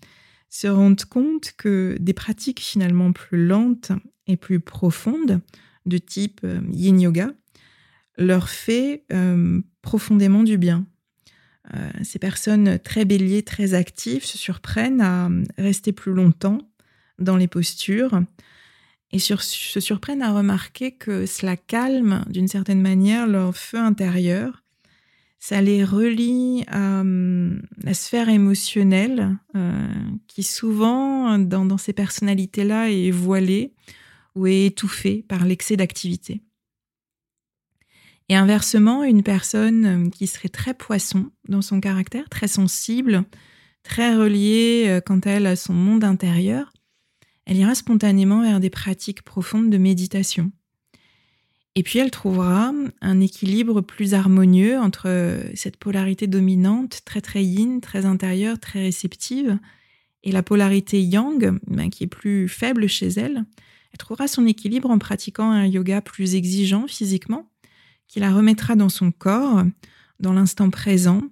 se 0.48 0.68
rendent 0.68 1.06
compte 1.06 1.54
que 1.58 1.96
des 1.98 2.12
pratiques 2.12 2.60
finalement 2.60 3.10
plus 3.10 3.44
lentes 3.44 3.90
et 4.28 4.36
plus 4.36 4.60
profondes, 4.60 5.40
de 5.86 5.98
type 5.98 6.42
euh, 6.44 6.60
yin 6.70 7.00
yoga, 7.00 7.32
leur 8.16 8.48
fait 8.48 9.06
euh, 9.12 9.60
profondément 9.80 10.44
du 10.44 10.56
bien. 10.56 10.86
Euh, 11.74 11.90
ces 12.02 12.18
personnes 12.18 12.78
très 12.78 13.04
béliers, 13.04 13.42
très 13.42 13.74
actives, 13.74 14.24
se 14.24 14.38
surprennent 14.38 15.00
à 15.00 15.28
rester 15.58 15.92
plus 15.92 16.12
longtemps 16.12 16.58
dans 17.18 17.36
les 17.36 17.48
postures 17.48 18.22
et 19.12 19.18
se 19.18 19.80
surprennent 19.80 20.22
à 20.22 20.32
remarquer 20.32 20.92
que 20.92 21.26
cela 21.26 21.56
calme 21.56 22.24
d'une 22.28 22.48
certaine 22.48 22.80
manière 22.80 23.26
leur 23.26 23.54
feu 23.56 23.78
intérieur. 23.78 24.62
Ça 25.38 25.60
les 25.60 25.84
relie 25.84 26.64
à 26.68 27.02
la 27.82 27.94
sphère 27.94 28.28
émotionnelle 28.28 29.36
euh, 29.56 29.86
qui 30.28 30.42
souvent 30.44 31.38
dans, 31.38 31.64
dans 31.64 31.78
ces 31.78 31.92
personnalités-là 31.92 32.90
est 32.90 33.10
voilée 33.10 33.74
ou 34.34 34.46
est 34.46 34.66
étouffée 34.66 35.24
par 35.28 35.44
l'excès 35.44 35.76
d'activité. 35.76 36.42
Et 38.28 38.36
inversement, 38.36 39.04
une 39.04 39.22
personne 39.22 39.84
euh, 39.84 40.10
qui 40.10 40.26
serait 40.26 40.48
très 40.48 40.74
poisson 40.74 41.30
dans 41.48 41.62
son 41.62 41.80
caractère, 41.80 42.28
très 42.28 42.48
sensible, 42.48 43.24
très 43.82 44.14
reliée 44.14 44.86
euh, 44.88 45.00
quant 45.00 45.18
à 45.20 45.30
elle 45.30 45.46
à 45.46 45.56
son 45.56 45.74
monde 45.74 46.04
intérieur, 46.04 46.72
elle 47.44 47.56
ira 47.56 47.74
spontanément 47.74 48.42
vers 48.42 48.60
des 48.60 48.70
pratiques 48.70 49.22
profondes 49.22 49.70
de 49.70 49.78
méditation. 49.78 50.52
Et 51.74 51.82
puis 51.82 51.98
elle 51.98 52.10
trouvera 52.10 52.72
un 53.00 53.20
équilibre 53.20 53.80
plus 53.80 54.14
harmonieux 54.14 54.78
entre 54.78 55.08
euh, 55.08 55.42
cette 55.54 55.78
polarité 55.78 56.26
dominante, 56.26 57.00
très 57.04 57.20
très 57.20 57.42
yin, 57.42 57.80
très 57.80 58.04
intérieure, 58.04 58.58
très 58.58 58.82
réceptive, 58.82 59.58
et 60.22 60.32
la 60.32 60.42
polarité 60.42 61.02
yang, 61.02 61.58
ben, 61.66 61.90
qui 61.90 62.04
est 62.04 62.08
plus 62.08 62.48
faible 62.48 62.88
chez 62.88 63.08
elle. 63.08 63.44
Elle 63.92 63.98
trouvera 63.98 64.28
son 64.28 64.46
équilibre 64.46 64.90
en 64.90 64.98
pratiquant 64.98 65.50
un 65.50 65.66
yoga 65.66 66.00
plus 66.00 66.34
exigeant 66.34 66.86
physiquement, 66.86 67.50
qui 68.12 68.20
la 68.20 68.30
remettra 68.30 68.76
dans 68.76 68.90
son 68.90 69.10
corps, 69.10 69.64
dans 70.20 70.34
l'instant 70.34 70.68
présent, 70.68 71.22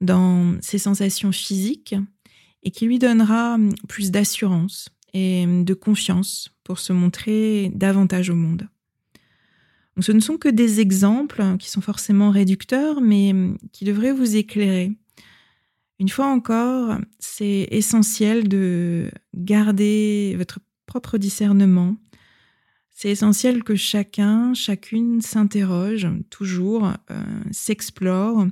dans 0.00 0.54
ses 0.62 0.78
sensations 0.78 1.32
physiques, 1.32 1.96
et 2.62 2.70
qui 2.70 2.86
lui 2.86 3.00
donnera 3.00 3.58
plus 3.88 4.12
d'assurance 4.12 4.90
et 5.12 5.44
de 5.46 5.74
confiance 5.74 6.54
pour 6.62 6.78
se 6.78 6.92
montrer 6.92 7.72
davantage 7.74 8.30
au 8.30 8.36
monde. 8.36 8.68
ce 10.00 10.12
ne 10.12 10.20
sont 10.20 10.36
que 10.36 10.48
des 10.48 10.78
exemples 10.78 11.42
qui 11.58 11.68
sont 11.68 11.80
forcément 11.80 12.30
réducteurs, 12.30 13.00
mais 13.00 13.34
qui 13.72 13.84
devraient 13.84 14.12
vous 14.12 14.36
éclairer. 14.36 14.92
Une 15.98 16.08
fois 16.08 16.26
encore, 16.26 16.96
c'est 17.18 17.66
essentiel 17.72 18.46
de 18.46 19.10
garder 19.34 20.36
votre 20.38 20.60
propre 20.86 21.18
discernement, 21.18 21.96
c'est 23.00 23.08
essentiel 23.08 23.64
que 23.64 23.76
chacun, 23.76 24.52
chacune 24.52 25.22
s'interroge 25.22 26.06
toujours, 26.28 26.92
euh, 27.10 27.22
s'explore 27.50 28.46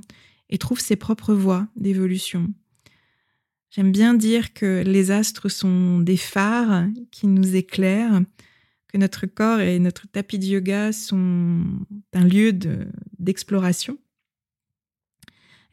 et 0.49 0.57
trouve 0.57 0.79
ses 0.79 0.95
propres 0.95 1.35
voies 1.35 1.67
d'évolution. 1.75 2.51
J'aime 3.69 3.91
bien 3.91 4.15
dire 4.15 4.55
que 4.55 4.81
les 4.83 5.11
astres 5.11 5.49
sont 5.49 5.99
des 5.99 6.17
phares 6.17 6.87
qui 7.11 7.27
nous 7.27 7.55
éclairent, 7.55 8.23
que 8.87 8.97
notre 8.97 9.27
corps 9.27 9.59
et 9.59 9.77
notre 9.77 10.07
tapis 10.07 10.39
de 10.39 10.45
yoga 10.45 10.93
sont 10.93 11.61
un 12.13 12.23
lieu 12.23 12.51
d'exploration. 13.19 13.99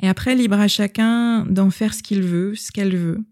et 0.03 0.09
après, 0.11 0.35
libre 0.35 0.61
à 0.61 0.69
chacun 0.69 1.47
d'en 1.47 1.71
faire 1.71 1.95
ce 1.95 2.03
qu'il 2.03 2.21
veut, 2.21 2.55
ce 2.55 2.71
qu'elle 2.73 2.95
veut. 2.95 3.25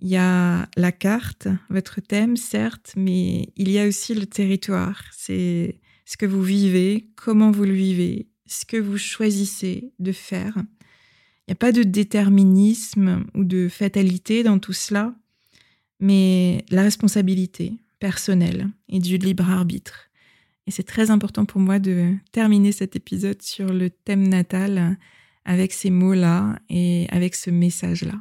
Il 0.00 0.08
y 0.08 0.16
a 0.16 0.68
la 0.76 0.92
carte, 0.92 1.48
votre 1.70 2.00
thème, 2.00 2.36
certes, 2.36 2.92
mais 2.96 3.48
il 3.56 3.70
y 3.70 3.78
a 3.78 3.86
aussi 3.86 4.14
le 4.14 4.26
territoire. 4.26 5.02
C'est 5.12 5.80
ce 6.04 6.16
que 6.16 6.26
vous 6.26 6.42
vivez, 6.42 7.08
comment 7.16 7.50
vous 7.50 7.64
le 7.64 7.72
vivez, 7.72 8.28
ce 8.46 8.64
que 8.64 8.76
vous 8.76 8.98
choisissez 8.98 9.92
de 9.98 10.12
faire. 10.12 10.54
Il 10.56 11.50
n'y 11.50 11.52
a 11.52 11.56
pas 11.56 11.72
de 11.72 11.82
déterminisme 11.82 13.24
ou 13.34 13.44
de 13.44 13.68
fatalité 13.68 14.42
dans 14.42 14.58
tout 14.58 14.72
cela, 14.72 15.14
mais 16.00 16.64
la 16.70 16.82
responsabilité 16.82 17.72
personnelle 17.98 18.68
et 18.88 18.98
du 18.98 19.16
libre 19.16 19.48
arbitre. 19.48 20.10
Et 20.66 20.70
c'est 20.70 20.82
très 20.82 21.10
important 21.10 21.44
pour 21.44 21.60
moi 21.60 21.78
de 21.78 22.14
terminer 22.32 22.72
cet 22.72 22.96
épisode 22.96 23.40
sur 23.40 23.72
le 23.72 23.90
thème 23.90 24.28
natal 24.28 24.98
avec 25.44 25.72
ces 25.72 25.90
mots-là 25.90 26.58
et 26.68 27.06
avec 27.10 27.34
ce 27.36 27.50
message-là. 27.50 28.20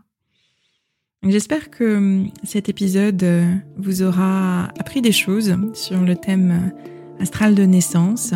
J'espère 1.24 1.72
que 1.72 1.98
hum, 1.98 2.30
cet 2.44 2.70
épisode 2.70 3.24
euh, 3.24 3.52
vous 3.78 4.04
aura 4.04 4.66
appris 4.80 5.02
des 5.02 5.12
choses 5.12 5.56
sur 5.74 6.00
le 6.00 6.16
thème 6.16 6.52
euh, 6.52 7.22
astral 7.24 7.56
de 7.56 7.64
naissance. 7.64 8.34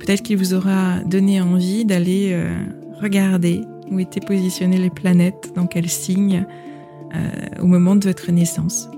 Peut-être 0.00 0.22
qu'il 0.22 0.36
vous 0.36 0.54
aura 0.54 0.98
donné 1.00 1.40
envie 1.40 1.84
d'aller 1.84 2.30
euh, 2.32 2.52
regarder 3.00 3.62
où 3.90 4.00
étaient 4.00 4.20
positionnées 4.20 4.78
les 4.78 4.90
planètes, 4.90 5.52
dans 5.54 5.66
quel 5.66 5.88
signe, 5.88 6.46
au 7.60 7.66
moment 7.66 7.94
de 7.94 8.08
votre 8.08 8.32
naissance. 8.32 8.88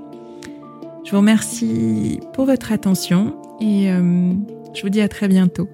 Je 1.04 1.10
vous 1.10 1.18
remercie 1.18 2.20
pour 2.32 2.46
votre 2.46 2.72
attention 2.72 3.36
et 3.60 3.88
je 3.88 4.82
vous 4.82 4.88
dis 4.88 5.00
à 5.02 5.08
très 5.08 5.28
bientôt. 5.28 5.68